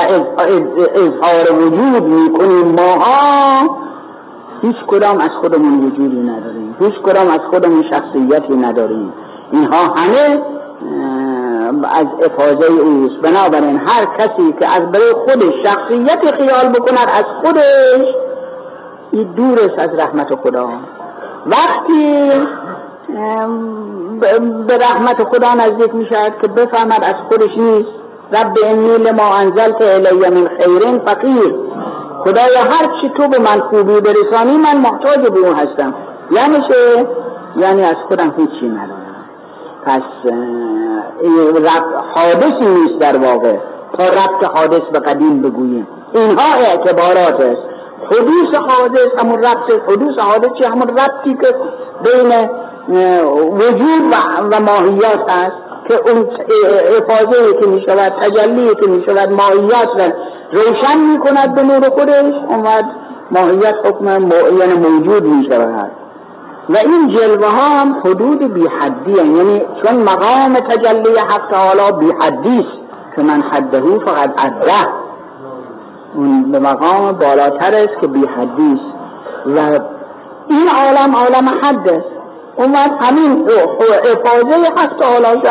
اظهار 0.95 1.61
وجود 1.61 2.03
می‌کنیم 2.03 2.75
ماها 2.75 3.77
هیچ 4.61 4.75
کدام 4.87 5.17
از 5.17 5.29
خودمون 5.41 5.83
وجودی 5.83 6.21
نداریم. 6.21 6.75
هیچ 6.79 6.93
کدام 7.03 7.27
از 7.27 7.39
خودمون 7.51 7.83
شخصیتی 7.91 8.55
نداریم. 8.55 9.13
اینها 9.51 9.77
همه 9.77 10.41
از 11.67 12.05
افاظه 12.25 12.71
اوست 12.71 13.21
بنابراین 13.23 13.79
هر 13.87 14.05
کسی 14.19 14.53
که 14.59 14.67
از 14.75 14.91
برای 14.91 15.13
خودش 15.13 15.53
شخصیت 15.65 16.35
خیال 16.35 16.71
بکند 16.73 17.07
از 17.17 17.25
خودش 17.43 18.05
این 19.11 19.23
دور 19.23 19.59
است 19.59 19.79
از 19.79 19.89
رحمت 19.99 20.35
خدا. 20.43 20.69
وقتی 21.45 22.29
به 24.67 24.77
رحمت 24.77 25.23
خدا 25.23 25.53
نزدیک 25.53 25.95
می 25.95 26.05
شود 26.11 26.33
که 26.41 26.47
بفهمد 26.47 27.03
از 27.03 27.15
خودش 27.29 27.57
نیست 27.57 27.89
رب 28.33 28.53
انی 28.65 28.97
لما 28.97 29.35
انزلت 29.35 29.81
الی 29.81 30.29
من 30.29 30.47
خیرین 30.59 30.99
فقیر. 31.05 31.55
خدایا 32.25 32.59
هر 32.71 33.01
چی 33.01 33.09
تو 33.17 33.27
به 33.27 33.39
من 33.39 33.59
خوبی 33.69 34.01
برسانی 34.01 34.57
من 34.57 34.77
محتاج 34.81 35.29
به 35.29 35.39
اون 35.39 35.53
هستم. 35.53 35.93
یعنی 36.31 36.57
چه؟ 36.69 37.07
یعنی 37.57 37.83
از 37.83 37.95
خودم 38.07 38.33
هیچی 38.37 38.69
ندارم. 38.69 39.25
پس 39.85 40.31
حادثی 42.15 42.65
نیست 42.65 42.99
در 42.99 43.17
واقع. 43.17 43.55
تا 43.97 44.03
ربط 44.05 44.57
حادث 44.57 44.81
به 44.93 44.99
قدیم 44.99 45.41
بگوییم. 45.41 45.87
اینها 46.13 46.53
اعتبارات 46.53 47.41
است. 47.41 47.71
حدوث 48.05 48.55
حادث 48.69 49.07
همون 49.19 49.39
ربط 49.43 49.71
حدوث 49.87 50.19
حادث 50.19 50.49
چی 50.59 50.65
همون 50.65 50.87
ربطی 50.87 51.33
که 51.33 51.55
بین 52.03 52.31
وجود 53.53 54.13
و 54.51 54.59
ماهیات 54.59 55.31
است 55.31 55.51
که 55.87 56.11
اون 56.11 56.29
افاظه 56.97 57.53
که 57.61 57.67
می 57.67 57.83
شود 57.87 58.13
تجلی 58.21 58.75
که 58.75 58.87
می 58.89 59.03
شود 59.07 59.33
ماهیات 59.33 60.13
روشن 60.53 60.99
می 61.11 61.19
کند 61.19 61.55
به 61.55 61.63
نور 61.63 61.89
خودش. 61.89 62.33
اون 62.49 62.65
ماهیت 63.31 63.75
حکم 63.85 64.05
یعنی 64.59 64.73
موجود 64.73 65.23
می 65.23 65.47
شود 65.51 65.91
و 66.73 66.77
این 66.77 67.09
جلوه 67.09 67.47
ها 67.47 67.79
هم 67.79 68.01
حدود 68.05 68.53
بی 68.53 68.67
حدی 68.79 69.11
یعنی 69.11 69.61
چون 69.83 70.03
مقام 70.03 70.53
تجلی 70.53 71.17
حق 71.17 71.51
تعالی 71.51 71.97
بی 71.99 72.11
حدی 72.21 72.59
است 72.59 73.15
که 73.15 73.21
من 73.21 73.41
حده 73.41 73.81
فقط 74.05 74.41
عده 74.41 74.87
اون 76.15 76.51
به 76.51 76.59
مقام 76.59 77.11
بالاتر 77.11 77.73
است 77.73 78.01
که 78.01 78.07
بی 78.07 78.25
حدی 78.37 78.73
است. 78.73 78.91
و 79.45 79.79
این 80.47 80.67
عالم 80.67 81.15
عالم 81.15 81.49
حد 81.63 81.89
است. 81.89 82.11
اومد 82.55 82.91
همین 83.01 83.49
افاظه 84.11 84.69
حق 84.77 84.99
تعالی 84.99 85.41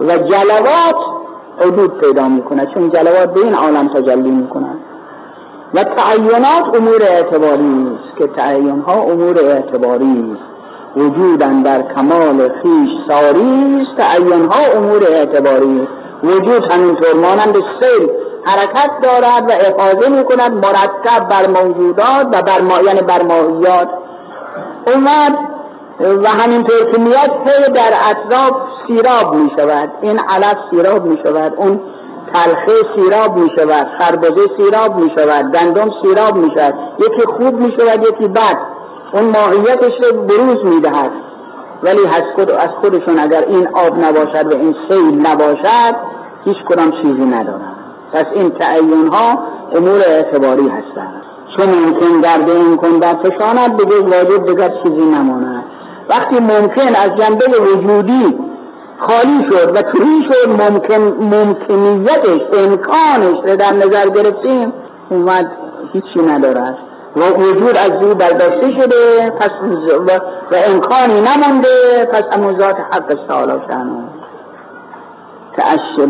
و 0.00 0.18
جلوات 0.18 0.96
حدود 1.60 1.98
پیدا 2.00 2.28
می‌کنه. 2.28 2.66
چون 2.74 2.90
جلوات 2.90 3.34
به 3.34 3.40
این 3.40 3.54
عالم 3.54 3.88
تجلی 3.88 4.30
می‌کنن. 4.30 4.78
و 5.74 5.84
تعینات 5.84 6.76
امور 6.76 7.02
اعتباری 7.02 7.86
است 7.94 8.18
که 8.18 8.26
تعین 8.26 8.80
ها 8.80 9.02
امور 9.02 9.38
اعتباری 9.38 10.32
است. 10.32 10.54
وجودن 10.96 11.62
در 11.62 11.82
کمال 11.94 12.38
خیش 12.38 12.90
ساری 13.08 13.80
است 13.80 13.98
تعین 13.98 14.44
ها 14.44 14.78
امور 14.78 15.02
اعتباری 15.10 15.88
وجود 16.24 16.72
همینطور 16.72 17.14
مانند 17.14 17.54
سیل 17.80 18.08
حرکت 18.46 18.90
دارد 19.02 19.50
و 19.50 19.52
افاظه 19.52 20.08
می 20.08 20.24
کند 20.24 20.52
مرتب 20.52 21.28
بر 21.28 21.62
موجودات 21.62 22.26
و 22.32 22.42
بر 22.42 22.60
ما 22.60 22.80
یعنی 22.86 23.00
بر 23.00 23.22
ماهیات. 23.22 23.88
اومد 24.86 25.38
و 26.00 26.28
همینطور 26.28 26.92
که 26.92 27.00
میاد 27.00 27.44
در 27.74 27.92
اطراف 28.10 28.52
سیراب 28.86 29.34
می 29.34 29.50
شود 29.58 29.92
این 30.02 30.20
علف 30.28 30.56
سیراب 30.70 31.04
می 31.04 31.18
شود 31.24 31.54
اون 31.56 31.80
تلخه 32.34 32.72
سیراب 32.96 33.38
می 33.38 33.48
شود 33.58 33.86
خربزه 33.98 34.46
سیراب 34.58 34.96
می 34.96 35.10
شود 35.16 35.52
گندم 35.52 35.90
سیراب 36.02 36.36
می 36.36 36.50
شود 36.56 36.74
یکی 36.98 37.26
خوب 37.26 37.54
می 37.54 37.72
شود 37.78 38.02
یکی 38.02 38.28
بد. 38.28 38.58
اون 39.12 39.24
ماهیتش 39.24 39.92
رو 40.02 40.22
بروز 40.22 40.64
می 40.64 40.80
دهد 40.80 41.10
ولی 41.82 42.00
از 42.58 42.68
خودشون 42.82 43.18
اگر 43.18 43.44
این 43.48 43.68
آب 43.72 43.98
نباشد 43.98 44.54
و 44.54 44.56
این 44.56 44.74
سیل 44.88 45.26
نباشد 45.26 45.94
هیچ 46.44 46.56
کدام 46.68 46.90
چیزی 47.02 47.24
ندارد 47.26 47.74
پس 48.12 48.24
این 48.34 48.50
تعین 48.50 49.06
ها 49.12 49.38
امور 49.74 50.00
اعتباری 50.06 50.68
هستند 50.68 51.24
چون 51.56 51.68
ممکن 51.68 52.20
در 52.20 52.52
این 52.52 52.76
کن 52.76 52.98
در 52.98 53.14
فشاند 53.14 53.76
بگه 53.76 54.00
واجب 54.00 54.46
دیگر 54.46 54.68
چیزی 54.82 55.06
نماند. 55.06 55.64
وقتی 56.10 56.40
ممکن 56.40 56.94
از 56.94 57.10
جنبه 57.18 57.44
وجودی 57.60 58.38
خالی 59.06 59.42
شد 59.50 59.76
و 59.76 59.82
توی 59.82 60.22
شد 60.30 60.50
ممکن 60.50 61.02
ممکنیتش 61.24 62.40
امکانش 62.58 63.36
رو 63.46 63.56
در 63.56 63.72
نظر 63.72 64.08
گرفتیم 64.08 64.72
اومد 65.10 65.50
هیچی 65.92 66.22
ندارد. 66.28 66.78
و 67.16 67.20
وجود 67.20 67.76
از 67.76 67.90
او 67.90 68.14
برداشته 68.14 68.78
شده 68.78 69.30
پس 69.40 69.50
و, 70.08 70.20
امکانی 70.72 71.20
نمونده 71.20 72.04
پس 72.12 72.22
اموزات 72.32 72.76
حق 72.92 73.18
تعالی 73.28 73.52
شنو 73.68 74.02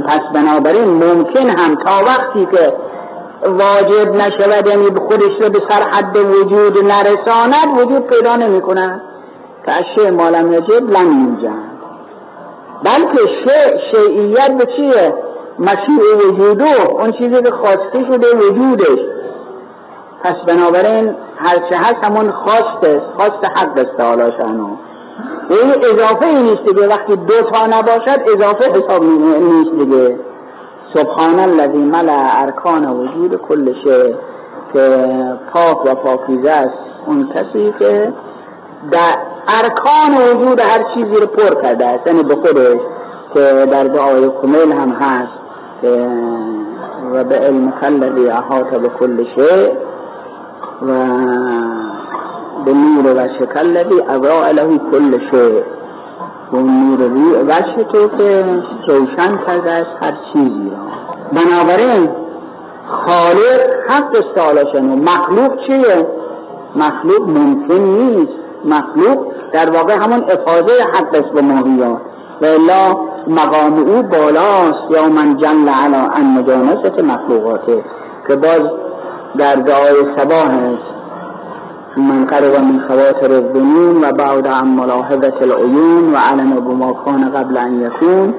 پس 0.03 0.21
بنابراین 0.35 0.89
ممکن 0.89 1.49
هم 1.49 1.75
تا 1.75 2.05
وقتی 2.07 2.47
که 2.47 2.73
واجب 3.47 4.17
نشود 4.17 4.67
یعنی 4.67 4.85
خودش 4.85 5.33
رو 5.41 5.51
به 5.51 5.61
سر 5.69 5.83
حد 5.93 6.17
وجود 6.17 6.85
نرساند 6.85 7.79
وجود 7.79 8.07
پیدا 8.07 8.37
نمی 8.37 8.61
کند 8.61 9.03
اشیاء 9.67 10.11
مالم 10.11 10.53
یجب 10.53 10.91
لن 10.91 11.09
بلکه 12.83 13.19
شیع 13.19 13.79
شیعیت 13.93 14.57
به 14.59 14.67
چیه؟ 14.77 15.15
مشیع 15.59 16.29
وجودو 16.29 16.65
اون 16.99 17.13
چیزی 17.13 17.43
که 17.43 17.51
خواسته 17.51 18.11
شده 18.11 18.37
وجودش. 18.37 18.99
پس 20.23 20.35
بنابراین 20.47 21.17
هرچه 21.37 21.77
هست 21.77 22.05
همون 22.05 22.31
خواست 22.31 23.01
خواست 23.17 23.45
حق 23.57 23.79
است 23.79 23.97
تعالی 23.99 24.33
شانو 24.41 24.77
این 25.51 25.71
اضافه 25.71 26.27
ای 26.27 26.43
نیست 26.43 26.65
دیگه. 26.67 26.89
وقتی 26.89 27.17
دو 27.17 27.43
تا 27.53 27.67
نباشد 27.67 28.21
اضافه 28.37 28.71
حساب 28.71 29.03
نیست 29.03 29.71
دیگه. 29.79 30.19
سبحان 30.95 31.39
الذی 31.39 31.79
ملع 31.79 32.43
ارکان 32.43 32.87
وجود 32.87 33.37
کل 33.37 33.73
شی 33.85 34.15
که 34.73 35.07
پاک 35.55 35.87
و 35.87 35.95
پاکیزه 35.95 36.51
است. 36.51 36.79
اون 37.07 37.33
کسی 37.35 37.75
که 37.79 38.13
در 38.91 39.34
ارکان 39.49 40.37
وجود 40.37 40.61
هر 40.61 40.95
چیزی 40.95 41.21
رو 41.21 41.27
پر 41.27 41.63
کرده 41.63 41.87
است. 41.87 42.07
یعنی 42.07 42.23
به 42.23 42.35
خودش 42.35 42.81
که 43.35 43.67
در 43.67 43.85
دعای 43.85 44.31
کمیل 44.43 44.73
هم 44.73 44.91
هست. 44.91 45.45
که 45.83 46.09
و 47.13 47.25
به 47.25 47.35
علم 47.35 47.73
خلدی 47.81 48.29
احاط 48.29 48.67
به 48.67 48.89
کل 48.89 49.25
شی 49.25 49.71
و 50.83 50.93
به 52.65 52.73
نور 52.73 53.15
و 53.17 53.29
شکل 53.41 53.67
لدی 53.67 54.03
ابراء 54.09 54.51
له 54.53 54.79
کل 54.93 55.19
شی 55.31 55.63
و 56.53 56.57
نور 56.57 57.11
وشه 57.49 57.85
تو 57.93 58.09
که 58.09 58.45
روشن 58.89 59.37
کرده 59.47 59.71
است 59.71 59.87
هر 60.03 60.13
چیزی 60.33 60.71
را. 60.71 60.77
بنابراین 61.33 62.11
خالق 63.07 63.61
حق 63.91 64.17
استعالاشن. 64.25 64.91
و 64.91 64.97
مخلوق 64.97 65.53
چیه؟ 65.67 66.07
مخلوق 66.77 67.29
ممکن 67.29 67.75
نیست. 67.75 68.33
مخلوق 68.65 69.34
در 69.55 69.71
واقع 69.71 69.95
همون 69.95 70.25
افاده 70.25 70.73
حق 70.95 71.15
است 71.15 71.33
به 71.35 71.41
ماهیات 71.41 71.99
و 72.43 72.47
الا 72.47 72.97
مقام 73.29 73.79
او 73.79 74.03
بالاست. 74.03 74.91
یا 74.91 75.09
من 75.09 75.37
جل 75.37 75.69
علا 75.69 76.09
ان 76.15 76.25
مجانست 76.39 77.05
مخلوقاته. 77.05 77.85
که 78.29 78.37
باز 78.37 78.63
در 79.39 79.55
دعای 79.55 80.17
سباه 80.17 80.51
است. 80.51 80.95
من 81.97 82.25
قرب 82.25 82.57
من 82.57 82.89
خواتر 82.89 83.33
الظنون 83.33 84.05
و 84.05 84.13
بعد 84.13 84.49
عن 84.49 84.69
ملاحظة 84.69 85.35
العیون 85.41 86.15
و 86.15 86.17
علم 86.33 86.51
بما 86.61 86.93
کان 86.93 87.31
قبل 87.31 87.57
ان 87.57 87.81
یکون. 87.81 88.35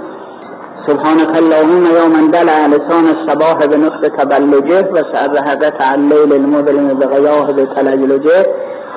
سبحانك 0.87 1.37
اللهم 1.37 1.85
يا 1.85 2.07
من 2.07 2.31
دلع 2.31 2.67
لسان 2.67 3.05
الصباح 3.15 3.65
بنطق 3.65 4.07
تبلجه 4.07 4.89
و 4.93 4.95
سأرهدت 5.13 5.81
عن 5.81 5.99
الليل 5.99 6.33
المظلم 6.33 6.87
بغياه 6.87 7.45
بتلجلجه 7.45 8.45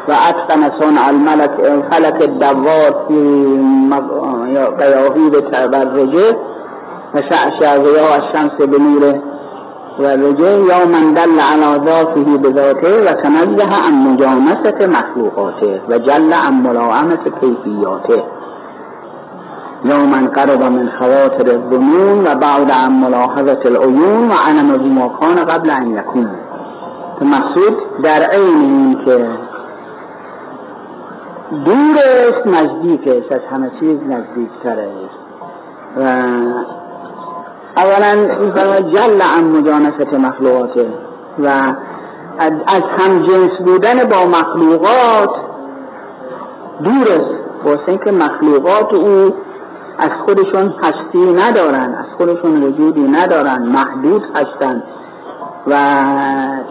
و 0.09 0.13
اتقن 0.13 0.81
صنع 0.81 1.09
الملك 1.09 1.85
فلك 1.91 2.23
الدوار 2.23 3.07
في 3.09 3.21
غياهی 4.81 5.31
بتبرجه 5.31 6.37
و 7.15 7.21
شعشع 7.31 7.79
ضیاء 7.79 8.15
الشمس 8.17 8.67
بنوره 8.67 9.23
و 9.99 10.05
رجه 10.07 10.51
یا 10.51 10.87
من 10.87 11.15
دل 11.15 11.41
علی 11.41 11.87
ذاته 11.87 12.39
بذاته 12.39 13.03
و 13.03 13.13
تنزه 13.13 13.87
عن 13.87 14.13
مجانست 14.13 14.89
مخلوقاته 14.89 15.83
و 15.89 15.99
جل 15.99 16.33
عن 16.33 16.55
ملاعمت 16.63 17.41
کیفیاته. 17.41 18.25
یا 19.85 19.97
من 19.97 20.27
قرب 20.27 20.63
من 20.63 20.91
خواطر 20.99 21.51
الظنون 21.51 22.21
و 22.27 22.35
بعد 22.35 22.71
عن 22.71 22.93
ملاحظت 22.93 23.67
العیون 23.67 24.29
و 24.29 24.35
علم 24.49 24.77
بما 24.77 25.09
کان 25.09 25.37
قبل 25.37 25.71
ان 25.71 25.91
یکون. 25.91 26.31
مقصود 27.23 27.77
در 28.03 28.23
عین 28.23 28.61
این 28.61 29.05
که 29.05 29.29
دور 31.51 31.97
است 31.97 32.47
نزدیک 32.47 33.09
است 33.09 33.33
از 33.33 33.41
همه 33.51 33.71
چیز 33.81 33.99
نزدیکتر 34.03 34.79
است 34.79 35.19
و 35.97 36.03
اولا 37.77 38.35
این 38.41 38.91
جل 38.93 39.21
عن 39.37 39.45
مجانست 39.45 40.15
مخلوقاته 40.15 40.87
و 41.39 41.49
از 42.67 42.83
هم 42.99 43.23
جنس 43.23 43.51
بودن 43.67 43.95
با 43.95 44.27
مخلوقات 44.39 45.31
دور 46.85 47.09
است. 47.13 47.39
واسه 47.65 47.89
اینکه 47.89 48.13
مخلوقات 48.13 48.95
او 48.95 49.35
از 49.99 50.11
خودشون 50.27 50.75
هستی 50.83 51.33
ندارن 51.33 51.95
از 51.95 52.07
خودشون 52.19 52.63
وجودی 52.63 53.09
ندارن 53.09 53.63
محدود 53.63 54.23
هستند 54.35 54.83
و 55.67 55.75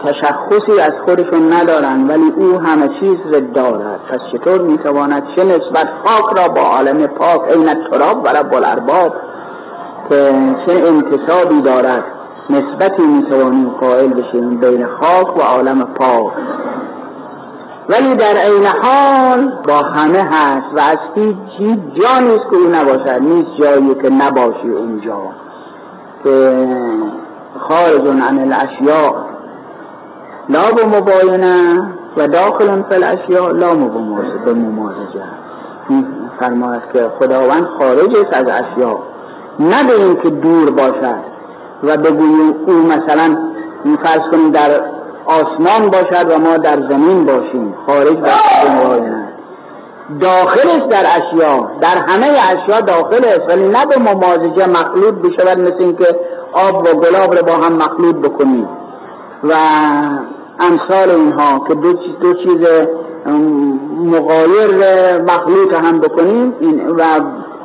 تشخصی 0.04 0.80
از 0.80 0.92
خودشون 1.06 1.52
ندارن 1.52 2.06
ولی 2.08 2.32
او 2.36 2.60
همه 2.60 2.88
چیز 3.00 3.16
را 3.32 3.40
دارد 3.40 4.00
پس 4.10 4.18
چطور 4.32 4.62
می‌تواند 4.62 5.22
چه 5.36 5.44
نسبت 5.44 5.88
پاک 6.04 6.38
را 6.38 6.48
با 6.48 6.60
عالم 6.60 7.06
پاک 7.06 7.40
این 7.56 7.66
تراب 7.66 8.24
و 8.24 8.28
رب 8.28 8.54
الارباب 8.54 9.12
که 10.08 10.32
چه 10.66 10.72
انتصابی 10.72 11.62
دارد 11.62 12.04
نسبتی 12.50 13.02
می‌توانیم 13.02 13.70
قائل 13.70 14.08
بشیم 14.08 14.60
بین 14.60 14.86
خاک 14.86 15.36
و 15.36 15.40
عالم 15.40 15.84
پاک. 15.84 16.32
ولی 17.90 18.14
در 18.14 18.36
عین 18.36 18.66
حال 18.82 19.52
با 19.68 19.74
همه 19.74 20.22
هست 20.22 20.66
و 20.76 20.80
از 20.80 20.98
هیچ 21.14 21.78
جا 21.94 22.18
نیست 22.20 22.44
که 22.50 22.56
او 22.56 22.68
نباشد 22.72 23.22
نیست 23.22 23.48
جایی 23.60 23.94
که 23.94 24.10
نباشی 24.10 24.68
اونجا. 24.68 25.18
که 26.24 26.66
خارج 27.68 28.08
عن 28.08 28.38
الاشیاء. 28.38 29.12
لا 30.48 30.72
به 30.76 30.96
مباینه 30.96 31.82
و 32.16 32.28
داخل 32.28 32.82
فی 32.82 32.94
الاشیاء 32.94 33.52
لا 33.52 33.74
به 34.44 34.54
ممازجه 34.54 35.24
فرماید 36.40 36.82
که 36.92 37.10
خداوند 37.18 37.68
خارج 37.78 38.16
است 38.16 38.36
از 38.36 38.44
اشیاء. 38.44 38.98
نه 39.60 39.84
به 39.88 40.04
این 40.04 40.14
که 40.22 40.30
دور 40.30 40.70
باشد 40.70 41.24
و 41.82 41.96
بگوییم 41.96 42.54
او 42.66 42.74
مثلا 42.74 43.36
فرض 44.04 44.20
کنیم 44.32 44.50
در 44.50 44.70
آسمان 45.26 45.90
باشد 45.90 46.30
و 46.30 46.38
ما 46.38 46.56
در 46.56 46.76
زمین 46.90 47.24
باشیم. 47.24 47.74
خارج 47.86 48.20
در 48.20 48.32
داخلش 50.20 50.82
در 50.90 51.04
اشیا 51.16 51.70
در 51.80 51.96
همه 52.08 52.26
اشیا 52.26 52.80
داخل 52.80 53.24
است 53.24 53.42
ولی 53.48 53.68
نه 53.68 53.86
به 53.86 53.98
ممازجه 53.98 54.66
مخلوط 54.66 55.14
بشود 55.14 55.58
مثل 55.58 55.76
اینکه 55.78 56.16
آب 56.52 56.76
و 56.76 57.00
گلاب 57.00 57.34
رو 57.34 57.42
با 57.46 57.52
هم 57.52 57.72
مخلوط 57.72 58.16
بکنیم. 58.16 58.68
و 59.44 59.52
امثال 60.60 61.10
اینها 61.10 61.64
که 61.68 61.74
دو, 61.74 61.92
دو 61.92 62.34
چیز 62.34 62.66
مغایر 64.04 64.72
مخلوط 65.22 65.72
هم 65.72 66.00
بکنیم 66.00 66.54
این 66.60 66.88
و 66.88 67.02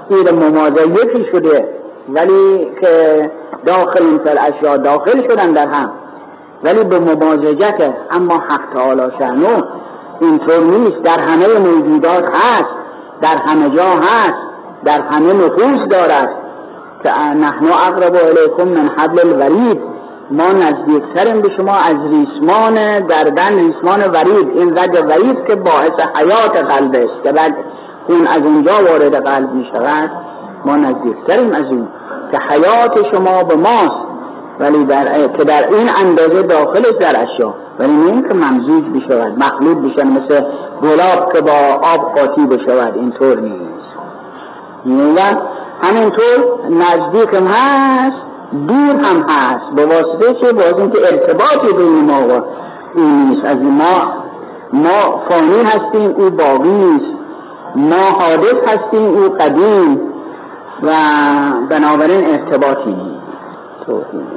این 0.10 0.30
ممازه 0.30 0.88
یکی 0.88 1.26
شده 1.32 1.70
ولی 2.10 2.72
که 2.82 3.32
داخل 3.66 4.04
این 4.04 4.20
اشیا 4.38 4.78
داخل 4.78 5.28
شدن 5.30 5.52
در 5.52 5.68
هم. 5.68 5.92
ولی 6.64 6.84
به 6.84 7.00
ممازجت 7.00 7.94
اما 8.12 8.34
حق 8.34 8.74
تعالی 8.74 9.12
شنو 9.20 9.62
اینطور 10.22 10.64
نیست. 10.64 11.02
در 11.04 11.20
همه 11.20 11.60
موجودات 11.60 12.30
هست 12.36 12.70
در 13.22 13.38
همه 13.48 13.70
جا 13.70 13.84
هست 13.84 14.36
در 14.86 15.02
همه 15.02 15.34
نفوس 15.34 15.88
دارد. 15.90 16.30
نحن 17.12 17.66
اقرب 17.88 18.16
الیکم 18.16 18.68
من 18.68 18.90
حبل 18.98 19.20
الورید. 19.20 19.82
ما 20.32 20.52
نزدیکتریم 20.52 21.42
به 21.42 21.50
شما 21.58 21.76
از 21.76 21.96
ریسمان 22.12 22.76
گردن 23.08 23.56
ریسمان 23.56 24.00
ورید. 24.00 24.58
این 24.58 24.78
رگ 24.78 25.06
ورید 25.10 25.48
که 25.48 25.56
باعث 25.56 26.08
حیات 26.18 26.72
قلب 26.72 26.96
است 26.96 27.24
که 27.24 27.32
بعد 27.32 27.56
خون 28.08 28.28
از 28.28 28.42
اونجا 28.44 28.72
وارد 28.90 29.16
قلب 29.16 29.54
می 29.54 29.66
شود 29.74 30.12
ما 30.66 30.76
نزدیکتریم 30.78 31.52
از 31.52 31.64
اون 31.64 31.88
که 32.32 32.40
حیات 32.50 33.14
شما 33.14 33.44
به 33.44 33.56
ماست. 33.56 34.04
ولی 34.60 34.86
در 34.86 35.28
که 35.28 35.44
در 35.44 35.68
این 35.70 35.90
اندازه 36.06 36.44
داخل 36.44 36.82
در 37.00 37.24
اشیا 37.24 37.54
ولی 37.80 37.92
نه 37.92 38.22
که 38.30 38.34
ممزوج 38.34 38.84
بشود 38.84 39.44
مخلوط 39.44 39.78
بشن 39.78 40.08
مثل 40.08 40.42
گلاب 40.82 41.34
که 41.34 41.42
با 41.42 41.80
آب 41.94 42.16
قاطی 42.16 42.46
بشود. 42.46 42.96
اینطور 42.96 43.40
نیست. 43.40 43.74
میگن 44.86 45.42
همینطور 45.84 46.68
نزدیک 46.70 47.34
هم 47.34 47.48
هست 47.48 48.18
دور 48.68 48.96
هم 48.96 49.26
هست. 49.30 49.76
به 49.76 49.86
واسطه 49.86 50.34
چه 50.42 50.54
باز 50.54 50.74
اینکه 50.78 51.00
ارتباطی 51.12 51.74
بین 51.78 52.06
ما 52.06 52.28
و 52.28 52.46
این 52.96 53.30
نیست. 53.30 53.46
از 53.46 53.58
ما 53.58 54.24
ما 54.74 55.26
فانی 55.30 55.64
هستیم 55.64 56.16
او 56.18 56.30
باقی 56.30 56.70
نیست. 56.70 57.20
ما 57.76 57.96
حادث 57.96 58.56
هستیم 58.68 59.18
او 59.18 59.30
قدیم. 59.30 60.14
و 60.84 60.92
بنابراین 61.70 62.26
ارتباطی 62.30 62.96
باشد. 63.88 64.34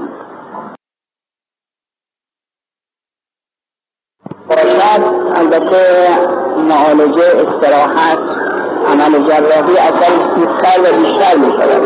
البته 5.34 6.08
معالجه 6.68 7.22
استراحت 7.22 8.45
عمل 9.00 9.28
جراحی 9.28 9.78
اصلا 9.78 10.34
بیشتر 10.34 10.80
و 10.80 10.96
بیشتر 10.96 11.36
می 11.36 11.52
شود 11.52 11.82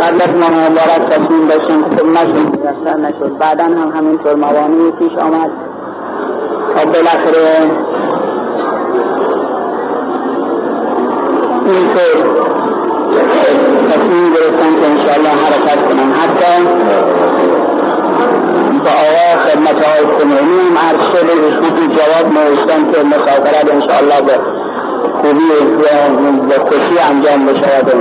قبل 0.00 0.22
از 0.22 0.30
مبارک 0.30 1.08
تصمیم 1.10 1.48
داشتیم 1.48 1.84
که 1.84 2.02
میسر 2.04 2.96
نشد 2.96 3.38
بعدا 3.38 3.64
هم 3.64 3.92
همینطور 3.96 4.34
موانعی 4.34 4.90
پیش 4.90 5.18
آمد. 5.18 5.50
تا 6.74 6.84
بالاخره 6.84 7.70
اینطور 11.66 12.44
تصمیم 13.90 14.32
گرفتن 14.34 14.80
که 14.80 14.86
انشاءالله 14.90 15.28
حرکت 15.28 15.88
کنم 15.88 16.12
حتی 16.12 16.68
به 18.84 18.90
آقا 18.90 19.40
خدمت 19.42 19.84
های 19.84 20.04
هم 20.04 20.78
عرض 20.78 21.02
شده 21.12 21.32
رسولی 21.48 21.88
جواب 21.88 22.32
نوشتن 22.32 22.92
که 22.92 23.02
مسافرت 23.02 23.70
انشاءالله 23.74 24.20
به 24.22 24.32
خوبی 25.14 25.50
و 26.50 26.64
خوشی 26.64 26.98
انجام 27.10 27.46
بشود. 27.46 27.92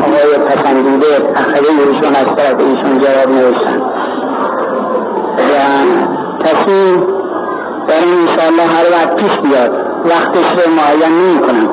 آقای 0.00 0.38
پسندیده 0.46 1.06
اخری 1.36 1.66
ایشون 1.88 2.14
از 2.16 2.36
طرف 2.36 2.58
ایشون 2.58 3.00
جواب 3.00 3.28
نوشتن. 3.28 3.80
و 5.38 5.52
تصمیم 6.44 7.06
دارم 7.88 8.18
انشاءالله 8.20 8.62
هر 8.62 8.90
وقت 8.92 9.16
پیش 9.16 9.38
بیاد. 9.40 9.72
وقتش 10.04 10.64
رو 10.64 10.72
معین 10.72 11.12
نمی 11.12 11.40
کنم. 11.40 11.68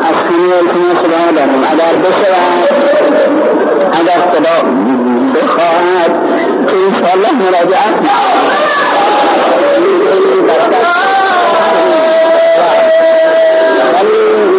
از 0.00 0.16
خیلی 0.28 0.52
التماس 0.52 1.02
دعا 1.10 1.30
دارم 1.36 1.62
اگر 1.70 1.98
بشود 1.98 2.40
اگر 3.92 4.20
خدا 4.32 4.68
بخواهد 5.34 6.12
که 6.66 6.76
انشاءالله 6.76 7.32
مراجعت 7.32 7.94
ولی 13.94 14.50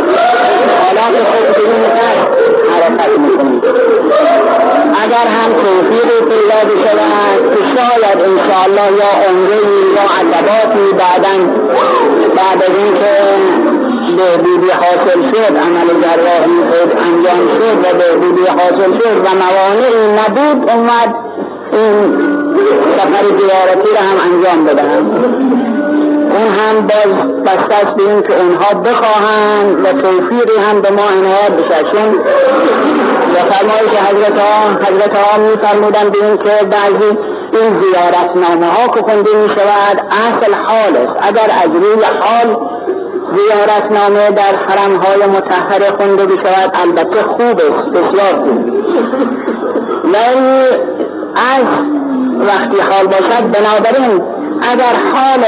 اگر 5.04 5.28
هم 5.28 5.54
توفیقی 5.54 6.20
پیدا 6.20 6.60
بشود 6.66 7.56
که 7.56 7.62
شاید 7.64 8.18
انشاءالله 8.30 8.98
یا 9.00 9.30
عمره 9.30 9.58
یا 9.96 10.02
عقباتی 10.20 10.94
بعدا 10.94 11.46
بعد 12.36 12.64
از 12.64 12.76
اینکه 12.78 13.81
بهبودی 14.16 14.72
حاصل 14.72 15.22
شد 15.32 15.58
عمل 15.58 15.88
جراحی 16.02 16.58
خود 16.72 16.92
انجام 17.08 17.48
شد 17.58 17.78
و 17.78 17.98
بهبودی 17.98 18.46
حاصل 18.46 18.94
شد 19.00 19.18
و 19.18 19.30
موانعی 19.42 20.08
نبود 20.20 20.70
اومد 20.70 21.16
این 21.74 22.18
سفر 22.98 23.26
زیارتی 23.26 23.90
را 23.96 24.02
هم 24.02 24.34
انجام 24.34 24.66
بدهم 24.66 25.12
اون 26.32 26.48
هم 26.48 26.88
باز 26.88 27.44
بسته 27.46 27.76
است 27.76 27.96
به 27.96 28.22
که 28.22 28.42
اونها 28.42 28.74
بخواهند 28.74 29.86
و 29.86 30.02
توفیقی 30.02 30.60
هم 30.70 30.82
به 30.82 30.90
ما 30.90 31.04
عنایت 31.04 31.52
بشه. 31.52 31.84
چون 31.84 32.20
و 33.34 33.36
فرمایش 33.36 33.92
حضرت 33.92 34.38
ها 34.38 34.70
حضرت 34.70 35.16
ها 35.16 35.38
می 35.38 35.58
فرمودن 35.62 36.10
به 36.10 36.26
این 36.26 36.38
که 36.38 36.66
بعضی 36.66 37.18
این 37.54 37.82
زیارت 37.82 38.32
نامه 38.36 38.66
ها 38.66 38.88
که 38.88 39.02
خونده 39.02 39.36
می 39.36 39.50
شود 39.50 40.06
اصل 40.12 40.54
حال 40.54 40.98
است 40.98 41.28
اگر 41.28 41.52
از 41.64 41.70
روی 41.76 42.04
حال 42.20 42.71
زیارت 43.36 43.92
نامه 43.92 44.32
در 44.32 44.56
حرم 44.68 44.96
های 44.96 45.28
متحره 45.28 45.92
خونده 46.00 46.26
بشود 46.26 46.72
البته 46.74 47.24
خوب 47.24 47.62
است 47.62 47.86
بسیار 47.86 48.34
خوب. 48.44 48.82
ولی 50.04 50.68
از 51.36 51.66
وقتی 52.40 52.78
حال 52.82 53.08
باشد 53.08 53.52
بنابراین 53.52 54.22
اگر 54.62 54.96
حال 55.14 55.44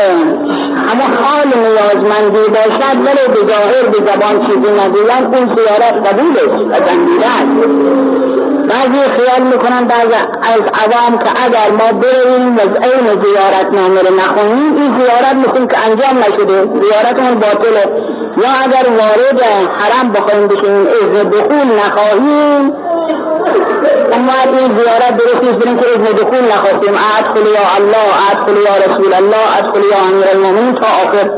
همه 0.87 1.03
حال 1.03 1.47
نیازمندی 1.55 2.49
باشد 2.49 2.97
ولی 3.05 3.27
به 3.33 3.53
ظاهر 3.53 3.87
به 3.91 4.11
زبان 4.11 4.45
چیزی 4.45 4.59
نگویند 4.59 5.35
اون 5.35 5.55
زیارت 5.55 6.07
قبول 6.07 6.37
است 6.39 6.93
و 7.21 8.12
بعضی 8.69 8.99
خیال 9.17 9.47
می‌کنن 9.47 9.85
بعض 9.85 10.07
از 10.41 10.61
عوام 10.83 11.17
که 11.17 11.29
اگر 11.45 11.71
ما 11.71 11.99
بریم 11.99 12.57
و 12.57 12.59
این 12.59 13.21
زیارت 13.23 13.73
نامه 13.73 14.01
رو 14.01 14.15
نخونیم 14.15 14.75
این 14.77 14.93
زیارت 14.99 15.35
می‌خونیم 15.35 15.67
که 15.67 15.77
انجام 15.85 16.17
نشده 16.19 16.81
زیارتمون 16.81 17.35
باطله 17.39 17.83
یا 18.37 18.49
اگر 18.63 18.89
وارد 18.89 19.41
حرم 19.79 20.11
بخوایم 20.11 20.47
بشیم 20.47 20.87
اذن 20.87 21.29
دخول 21.29 21.67
نخواهیم. 21.85 22.73
اما 24.13 24.33
این 24.59 24.79
زیارت 24.79 25.17
درست 25.17 25.43
نیست 25.43 25.59
بریم 25.59 25.77
که 25.77 25.85
اذن 25.89 26.03
دخول 26.03 26.45
نخواهیم 26.51 26.95
ادخل 27.19 27.45
یا 27.47 27.65
الله 27.77 28.09
ادخل 28.31 28.57
یا 28.61 28.77
رسول 28.77 29.13
الله 29.13 29.57
ادخل 29.57 29.79
یا 29.91 29.97
امیر 30.09 30.27
المومنین 30.33 30.73
تا 30.73 30.87
آخر. 30.87 31.29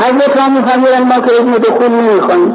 حضرت 0.00 0.36
را 0.36 0.48
میفرمودن 0.48 1.02
ما 1.02 1.20
که 1.20 1.34
اذن 1.34 1.52
دخول 1.52 1.88
نمی‌خواهیم. 1.88 2.48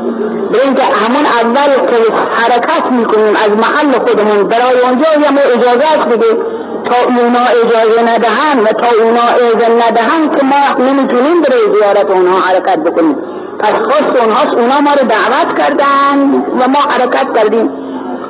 بریم 0.54 0.74
که 0.76 0.84
همون 0.84 1.26
اول 1.42 1.86
که 1.88 1.96
حرکت 2.40 2.92
می‌کنیم 2.92 3.36
از 3.46 3.52
محل 3.64 3.92
خودمون 4.08 4.44
برای 4.44 4.80
اونجا 4.84 5.06
یا 5.22 5.32
ما 5.32 5.42
اجازت 5.42 6.06
بده 6.12 6.38
تا 6.86 6.96
اونا 7.08 7.46
اجازه 7.64 8.02
ندهن 8.02 8.60
و 8.64 8.66
تا 8.66 8.88
اونا 9.04 9.28
اجازه 9.36 9.88
ندهن 9.88 10.30
که 10.30 10.46
ما 10.46 10.86
نمی‌تونیم 10.86 11.42
برای 11.42 11.62
زیارت 11.76 12.12
اونها 12.12 12.40
حرکت 12.40 12.80
بکنیم. 12.80 13.18
پس 13.60 13.72
خواست 13.72 14.22
اونهاست 14.22 14.54
اونا 14.54 14.82
ما 14.82 14.92
رو 14.94 15.08
دعوت 15.08 15.60
کردن 15.60 16.44
و 16.60 16.68
ما 16.68 16.80
حرکت 16.90 17.28
کردیم. 17.36 17.70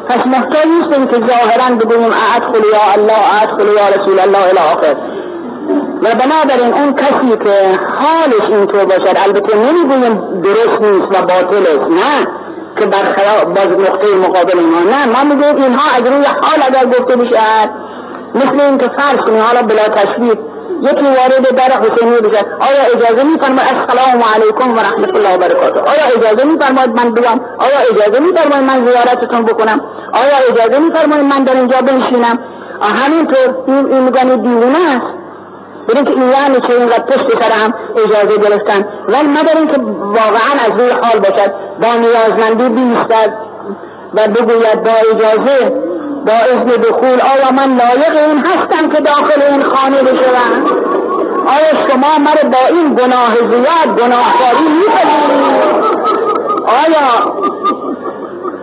پس 0.09 0.25
محتاج 0.25 0.65
نیستیم 0.65 1.07
که 1.07 1.15
ظاهرا 1.15 1.75
بگوییم 1.75 2.11
ادخل 2.35 2.63
یا 2.73 2.93
الله 2.93 3.41
ادخل 3.41 3.67
یا 3.67 4.01
رسول 4.01 4.19
الله 4.19 4.43
الى 4.49 4.59
آخر. 4.73 5.12
و 6.03 6.15
بنابراین 6.15 6.73
اون 6.73 6.93
کسی 6.93 7.37
که 7.43 7.79
حالش 7.99 8.49
اینطور 8.49 8.85
باشد 8.85 9.17
البته 9.25 9.57
نمی‌گویم 9.57 10.41
درست 10.41 10.81
نیست 10.81 11.07
و 11.07 11.25
باطل 11.25 11.61
است 11.61 11.87
نه 11.89 12.27
که 12.75 12.85
برخلاف 12.85 13.43
باز 13.43 13.79
نقطه 13.79 14.15
مقابل 14.15 14.59
اینها 14.59 14.79
نه 14.79 15.05
ما 15.05 15.35
می‌گویم 15.35 15.55
اینها 15.55 15.97
از 15.97 16.11
روی 16.11 16.25
حال 16.25 16.59
اگر 16.67 16.85
گفته 16.85 17.15
بشد 17.15 17.69
مثل 18.35 18.61
این 18.61 18.77
که 18.77 18.89
فرض 18.97 19.17
کنیم 19.17 19.41
حالا 19.41 19.61
بلا 19.61 19.83
تشبیه 19.83 20.37
یکی 20.81 21.05
وارد 21.05 21.55
در 21.55 21.71
حسینی 21.83 22.15
بشد 22.15 22.45
آیا 22.59 22.83
اجازه 22.95 23.23
میفرماید 23.23 23.67
السلام 23.67 24.23
علیکم 24.35 24.73
و 24.73 24.79
رحمت 24.79 25.15
الله 25.15 25.35
و 25.35 25.37
برکاته؟ 25.37 25.79
آیا 25.79 26.05
اجازه 26.17 26.47
میفرماید 26.47 26.89
من 26.89 27.11
بیام؟ 27.11 27.41
آیا 27.59 27.79
اجازه 27.91 28.19
میفرماید 28.19 28.63
من 28.63 28.87
زیارتتون 28.87 29.41
بکنم؟ 29.45 29.81
آیا 30.13 30.37
اجازه 30.51 30.79
میفرماید 30.79 31.23
من 31.23 31.43
در 31.43 31.55
اینجا 31.55 31.77
بنشینم؟ 31.81 32.39
همینطور 32.81 33.55
این 33.67 34.03
میگن 34.03 34.41
دیونه 34.41 34.77
است. 34.95 35.22
برین 35.87 36.05
که 36.05 36.11
این 36.11 36.21
یعنی 36.21 36.59
که 36.61 36.73
اینقدر 36.73 37.03
پشت 37.03 37.43
سر 37.43 37.51
هم 37.51 37.73
اجازه 37.97 38.37
گرفتن. 38.37 38.85
ولی 39.07 39.27
مگر 39.27 39.57
اینکه 39.57 39.77
واقعا 40.01 40.53
از 40.65 40.79
روی 40.79 40.89
حال 40.89 41.19
باشد. 41.19 41.53
با 41.81 41.87
نیازمندی 41.93 42.69
بیستد 42.69 43.33
و 44.13 44.27
بگوید 44.27 44.83
با 44.83 44.91
اجازه 45.11 45.83
با 46.25 46.33
اذن 46.33 46.65
دخول 46.65 47.19
آیا 47.21 47.51
من 47.51 47.77
لایق 47.77 48.27
این 48.29 48.37
هستم 48.37 48.89
که 48.89 49.01
داخل 49.01 49.41
این 49.51 49.63
خانه 49.63 50.03
بشوم؟ 50.03 50.65
آیا 51.47 51.87
شما 51.87 52.17
مرا 52.19 52.49
با 52.49 52.75
این 52.75 52.95
گناه 52.95 53.35
زیاد 53.35 53.99
گناهکاری 53.99 54.67
میپذیرید 54.79 55.93
آیا 56.67 57.33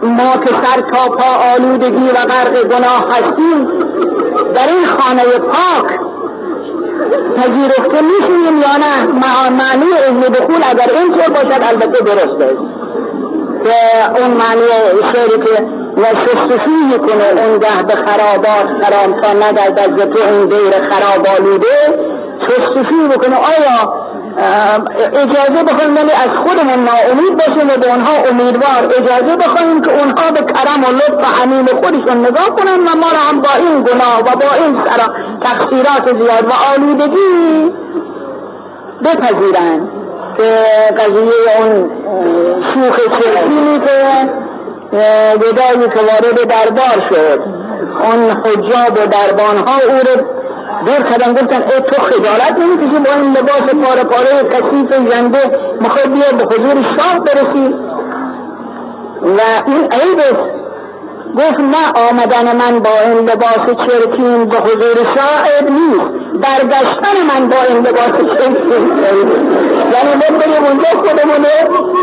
ما 0.03 0.37
که 0.37 0.49
سر 0.49 0.81
تا 0.81 1.09
پا 1.09 1.55
آلودگی 1.55 2.09
و 2.09 2.15
غرق 2.15 2.63
گناه 2.63 3.07
هستیم 3.11 3.67
در 4.55 4.69
این 4.69 4.87
خانه 4.87 5.23
پاک 5.25 6.00
پذیرفته 7.37 8.01
میشیم 8.01 8.59
یا 8.59 8.77
نه؟ 8.77 9.13
معنی 9.51 9.93
اذن 10.09 10.21
دخول 10.21 10.63
اگر 10.71 10.91
اینطور 10.99 11.29
باشد 11.29 11.63
البته 11.63 12.05
درسته 12.05 12.57
که 13.65 14.21
اون 14.21 14.31
معنی 14.31 14.67
شعری 15.13 15.43
که 15.45 15.81
و 15.97 16.05
شستشوی 16.05 16.99
کنه 16.99 17.43
اون 17.45 17.59
ده 17.59 17.83
به 17.89 17.95
خرابات 17.95 18.85
خرام 18.85 19.17
تا 19.17 19.33
نگرد 19.33 19.79
از 19.79 20.09
تو 20.09 20.19
این 20.29 20.47
دیر 20.47 20.71
خراب 20.91 21.27
آلوده 21.39 21.67
شستشوی 22.41 23.09
بکنه. 23.09 23.37
آیا 23.37 24.01
اجازه 25.13 25.63
بخوایم 25.69 25.97
ولی 25.97 26.13
از 26.13 26.31
خودمون 26.45 26.85
ناامید 26.85 27.37
باشیم 27.37 27.69
و 27.69 27.81
به 27.81 27.93
اونها 27.93 28.13
امیدوار 28.31 28.95
اجازه 28.99 29.37
بخوایم 29.37 29.83
که 29.83 29.91
اونها 29.91 30.31
به 30.31 30.41
کرم 30.53 30.85
و 30.85 30.93
لطف 30.97 31.29
و 31.29 31.43
عمیم 31.43 31.67
خودشون 31.67 32.27
نگاه 32.27 32.57
کنن 32.57 32.79
و 32.79 32.97
ما 32.97 33.07
را 33.13 33.19
هم 33.31 33.41
با 33.41 33.51
این 33.57 33.83
گناه 33.83 34.21
و 34.21 34.37
با 34.37 34.65
این 34.65 34.79
سرا 34.87 35.15
تقصیرات 35.41 36.19
زیاد 36.19 36.45
و 36.45 36.53
آلودگی 36.75 37.73
بپذیرن 39.05 39.89
که 40.39 40.65
قضیه 40.97 41.59
اون 41.59 41.91
شوخ 42.63 42.97
چرکینی 42.97 43.79
که 43.79 44.31
ودایی 45.35 45.89
که 45.89 46.01
وارد 46.01 46.49
دربار 46.49 47.05
شد. 47.09 47.41
اون 48.01 48.31
حجاب 48.31 48.93
و 48.93 49.07
دربانها 49.07 49.75
او 49.89 49.95
رو 49.95 50.27
دور 50.87 51.03
کردن 51.05 51.33
گفتن 51.33 51.63
ای 51.63 51.81
تو 51.87 52.03
خجالت 52.03 52.59
نمی‌کشی 52.59 52.99
با 52.99 53.11
این 53.23 53.31
لباس 53.31 53.75
پاره 53.75 54.05
پاره 54.05 54.49
کثیف 54.49 55.11
زنده 55.11 55.39
می‌خوای 55.81 56.07
بیا 56.07 56.39
به 56.39 56.55
حضور 56.55 56.83
شاه 56.83 57.21
برسی؟ 57.21 57.75
و 59.23 59.41
این 59.67 59.81
عیب 59.93 60.21
گفت 61.37 61.61
نه 61.61 62.09
آمدن 62.11 62.57
من 62.57 62.81
با 62.81 62.91
این 63.07 63.19
لباس 63.19 63.87
چرکین 63.87 64.45
به 64.45 64.57
حضور 64.57 64.97
شاه 65.15 65.43
عیب 65.45 65.71
نیست. 65.71 66.11
برگشتن 66.43 67.17
من 67.29 67.49
با 67.49 67.57
این 67.69 67.79
لباس 67.79 68.11
یعنی 69.93 70.15
ما 70.15 70.39
بریم 70.39 70.65
اونجا 70.65 70.91
خودمون 70.91 71.47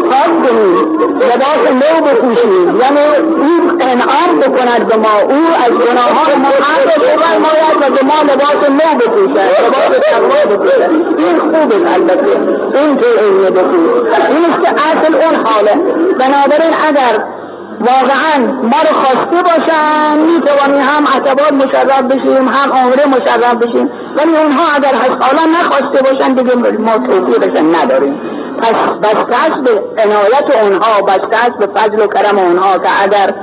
پاک 0.09 0.31
کنیم. 0.43 0.97
لباس 1.13 1.71
نو 1.71 2.05
بپوشیم. 2.05 2.79
یعنی 2.81 2.99
او 3.27 3.77
انعام 3.79 4.39
بکند 4.39 4.87
به 4.87 4.95
ما. 4.95 5.19
او 5.21 5.41
از 5.65 5.71
گناهان 5.71 6.41
ما 6.41 6.47
حق 6.47 6.85
بفرماید 6.85 7.77
و 7.81 7.95
به 7.95 8.03
ما 8.03 8.33
لباس 8.33 8.69
نو 8.69 8.99
بپوشد. 8.99 9.37
لباس 9.65 9.99
تقوا 10.01 10.55
بپوشد. 10.55 10.91
این 11.17 11.39
خوب 11.39 11.73
است 11.73 11.95
البته. 11.95 12.31
این 12.79 12.97
که 12.97 13.05
این 13.21 13.43
بپوش 13.43 14.13
این 14.29 14.45
است 14.45 14.61
که 14.61 14.69
اصل 14.69 15.15
اون 15.15 15.45
حاله. 15.45 15.75
بنابراین 16.19 16.73
اگر 16.87 17.36
واقعا 17.79 18.53
ما 18.63 18.77
رو 18.81 18.93
خواسته 19.01 19.43
باشن. 19.43 20.17
می‌توانیم 20.17 20.81
هم 20.81 21.03
اعتبار 21.13 21.51
مشرف 21.53 22.01
بشیم 22.01 22.47
هم 22.47 22.71
عمره 22.73 23.05
مشرف 23.05 23.55
بشیم. 23.55 23.89
ولی 24.17 24.37
اونها 24.37 24.63
اگر 24.75 24.93
حالا 25.21 25.51
نخواسته 25.51 26.11
باشن 26.11 26.33
دیگه 26.33 26.55
ما 26.55 26.97
توفیقشن 26.97 27.75
نداریم. 27.75 28.15
پس 28.57 28.75
بسته 29.03 29.61
به 29.61 29.71
عنایت 30.03 30.55
اونها 30.63 31.01
بسته 31.01 31.49
به 31.59 31.67
فضل 31.75 31.99
و 32.03 32.07
کرم 32.07 32.39
اونها 32.39 32.77
که 32.77 32.89
اگر 33.03 33.33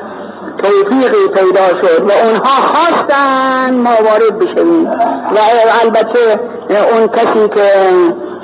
توفیقی 0.62 1.28
پیدا 1.34 1.68
شد 1.68 2.10
و 2.10 2.12
اونها 2.26 2.50
خواستن 2.50 3.74
ما 3.74 3.90
وارد 3.90 4.38
بشویم. 4.38 4.90
و 5.30 5.38
البته 5.84 6.40
اون 6.70 7.08
کسی 7.08 7.48
که 7.48 7.70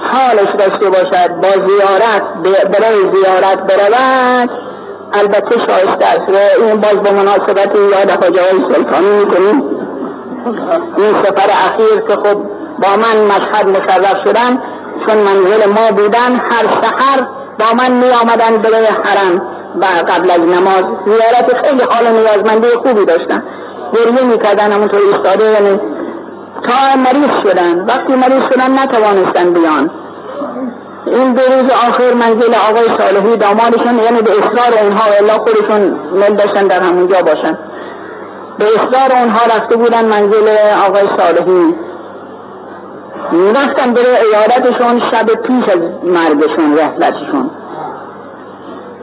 حالش 0.03 0.51
داشته 0.59 0.91
باشد 0.91 1.29
با 1.43 1.49
زیارت 1.49 2.23
برای 2.45 2.97
زیارت 3.15 3.63
برود 3.63 4.51
البته 5.13 5.59
شایسته 5.59 6.07
است 6.07 6.29
و 6.29 6.63
این 6.65 6.81
باز 6.81 6.95
به 6.95 7.11
مناسبت 7.11 7.77
یاد 7.77 8.11
خواجه 8.21 8.43
سلطانی 8.73 9.11
می‌کنیم. 9.11 9.63
این 10.99 11.15
سفر 11.23 11.51
اخیر 11.69 12.01
که 12.01 12.15
خب 12.15 12.35
با 12.83 12.89
من 12.97 13.25
مشهد 13.27 13.69
مشرف 13.69 14.17
شدن 14.25 14.63
چون 15.07 15.17
منزل 15.19 15.71
ما 15.71 15.91
بودن 15.97 16.33
هر 16.35 16.67
سحر 16.83 17.27
با 17.59 17.67
من 17.79 17.93
می 17.93 18.11
آمدن 18.23 18.63
برای 18.63 18.87
حرم 18.87 19.43
و 19.81 19.85
قبل 20.13 20.31
از 20.31 20.41
نماز 20.41 20.85
زیارت 21.07 21.67
خیلی 21.67 21.83
حال 21.83 22.07
نیازمندی 22.13 22.69
خوبی 22.69 23.05
داشتن. 23.05 23.43
گریه 23.95 24.25
می‌کردن 24.25 24.73
همونطور 24.73 25.01
ایستاده 25.07 25.45
یعنی 25.45 25.81
تا 26.63 26.97
مریض 26.97 27.41
شدن. 27.43 27.87
وقتی 27.87 28.13
مریض 28.13 28.43
شدن 28.53 28.79
نتوانستن 28.79 29.53
بیان. 29.53 29.91
این 31.07 31.33
دو 31.33 31.43
روز 31.43 31.73
آخر 31.89 32.13
منزل 32.15 32.55
آقای 32.71 32.99
صالحی 32.99 33.37
دامادشون 33.37 33.99
یعنی 33.99 34.23
به 34.23 34.31
اصرار 34.31 34.83
اونها 34.83 35.05
الا 35.21 35.33
خودشون 35.33 35.81
مل 36.15 36.35
داشتن 36.35 36.67
در 36.67 36.83
همونجا 36.83 37.23
باشن. 37.23 37.59
به 38.59 38.65
اصرار 38.65 39.21
اونها 39.21 39.47
رفته 39.47 39.77
بودن 39.77 40.05
منزل 40.05 40.49
آقای 40.89 41.03
صالحی. 41.19 41.75
رفتن 43.33 43.93
بره 43.93 44.19
ایارتشون 44.23 45.01
شب 45.01 45.27
پیش 45.27 45.69
از 45.69 45.79
مرگشون 46.05 46.79
رحلتشون. 46.79 47.51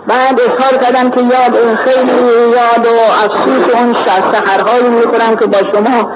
بعد 0.08 0.42
اظهار 0.42 0.84
کردن 0.84 1.10
که 1.10 1.20
یاد 1.20 1.76
خیلی 1.76 2.12
یاد 2.42 2.86
و 2.86 3.12
افسوس 3.26 3.76
اون 3.76 3.94
سحرهایی 4.34 4.90
می‌کنن 4.90 5.36
که 5.36 5.46
با 5.46 5.58
شما 5.58 6.12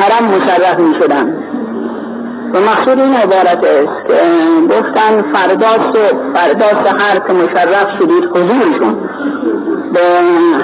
حرم 0.00 0.24
مشرف 0.24 0.78
می‌شدن. 0.78 1.43
و 2.54 2.60
مقصود 2.60 3.00
این 3.00 3.14
عبارت 3.14 3.64
است 3.64 4.08
که 4.08 4.14
گفتن 4.70 5.32
فردا 5.32 5.66
صبح 5.66 6.32
فردا 6.34 6.66
سحر 6.84 7.18
که 7.28 7.32
مشرف 7.32 7.88
شدید 8.00 8.24
حضورشون. 8.24 9.08
به 9.92 10.00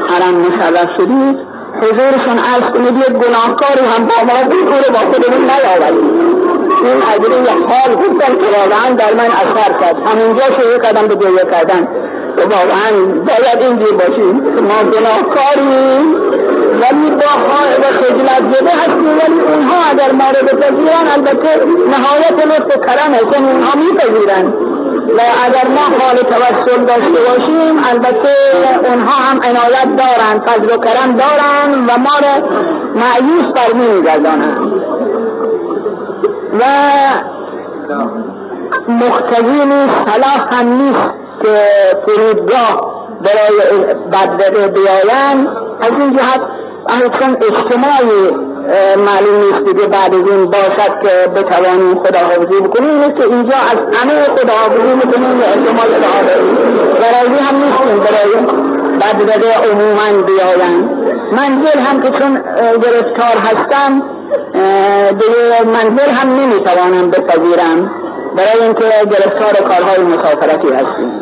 حرم 0.08 0.34
مشرف 0.34 0.88
شدید 0.98 1.50
حضورشون 1.82 2.38
عرض 2.38 2.70
کنید 2.70 2.96
یک 2.96 3.12
گناهکاری 3.12 3.84
هم 3.96 4.04
با 4.04 4.34
ما 4.34 4.44
بود 4.44 4.68
او 4.68 4.74
رو 4.74 4.92
با 4.92 4.98
خودمون 4.98 5.50
نیاورید 5.50 6.30
این 6.84 7.02
اجری 7.14 7.50
حال 7.70 7.94
گفتن 7.94 8.32
که 8.40 8.46
واقعا 8.58 8.94
در 8.94 9.14
من 9.14 9.30
اثر 9.42 9.72
کرد. 9.80 10.08
همینجا 10.08 10.44
شروع 10.44 10.78
کردم 10.82 11.08
به 11.08 11.14
گریه 11.14 11.44
کردن. 11.50 11.88
که 12.36 12.42
واقعا 12.42 12.90
باید 13.26 13.62
اینجور 13.62 13.92
باشیم. 13.92 14.34
ما 14.40 14.90
گناهکاریم. 14.90 16.16
ولی 16.80 17.10
با 17.10 17.30
و 17.80 17.86
خجلت 18.00 18.56
زده 18.56 18.70
هستیم. 18.70 19.18
ولی 19.20 19.40
اونها 19.40 19.76
اگر 19.90 20.12
ما 20.12 20.24
رو 20.24 20.46
بپذیرن 20.46 21.08
البته 21.14 21.64
نهایت 21.90 22.46
لطف 22.46 22.76
کرم 22.86 23.14
هست 23.14 23.36
یعنی 23.36 23.50
اونها 23.52 23.72
میپذیرن. 23.76 24.46
و 25.16 25.20
اگر 25.46 25.68
ما 25.68 25.96
حال 26.00 26.16
توسل 26.16 26.84
داشته 26.84 27.20
باشیم 27.28 27.84
البته 27.90 28.28
اونها 28.88 29.12
هم 29.12 29.40
عنایت 29.42 29.96
دارن 29.96 30.44
فضل 30.46 30.74
و 30.74 30.78
کرم 30.78 31.16
دارن 31.16 31.84
و 31.88 31.98
ما 31.98 32.10
رو 32.20 32.48
معیوس 32.94 33.46
بر 33.54 33.72
میگردانند. 33.72 34.72
و 36.60 36.64
مختزی 38.88 39.64
نیست 39.66 39.96
صلاح 40.06 40.46
هم 40.50 40.68
نیست 40.68 41.10
که 41.42 41.58
فرودگاه 42.06 42.90
برای 43.24 43.94
بدبقه 43.94 44.68
بیاین. 44.68 45.48
از 45.82 45.92
این 45.98 46.12
جهت 46.16 46.59
چون 46.88 47.36
اجتماعی 47.36 48.50
معلوم 48.96 49.36
نیست 49.44 49.64
دیگه 49.64 49.86
بعد 49.86 50.14
از 50.14 50.28
این 50.30 50.44
باشد 50.44 51.02
که 51.02 51.30
بتوانیم 51.36 51.94
خداحافظی 52.04 52.60
بکنیم 52.60 52.94
نیست 52.96 53.16
که 53.16 53.24
اینجا 53.24 53.56
از 53.56 53.78
همه 53.96 54.24
خداحافظی 54.24 54.94
می‌کنیم 54.94 55.40
و 55.40 55.42
احتمال 55.42 55.88
خداحافظی 55.94 56.50
برای 57.00 57.38
هم 57.38 57.56
نیستیم 57.56 57.98
برای 58.04 58.32
بدبقه 59.00 59.70
عموما 59.70 60.22
بیاین 60.26 60.90
منزل 61.32 61.78
هم 61.78 62.00
که 62.00 62.10
چون 62.10 62.40
گرفتار 62.82 63.36
هستم 63.36 64.02
دیگه 65.12 65.64
منزل 65.64 66.10
هم 66.10 66.40
نمی‌توانم 66.40 67.10
بپذیرم. 67.10 67.90
برای 68.36 68.62
اینکه 68.62 68.84
گرفتار 69.04 69.68
کارهای 69.68 69.98
مسافرتی 69.98 70.68
هستیم. 70.68 71.19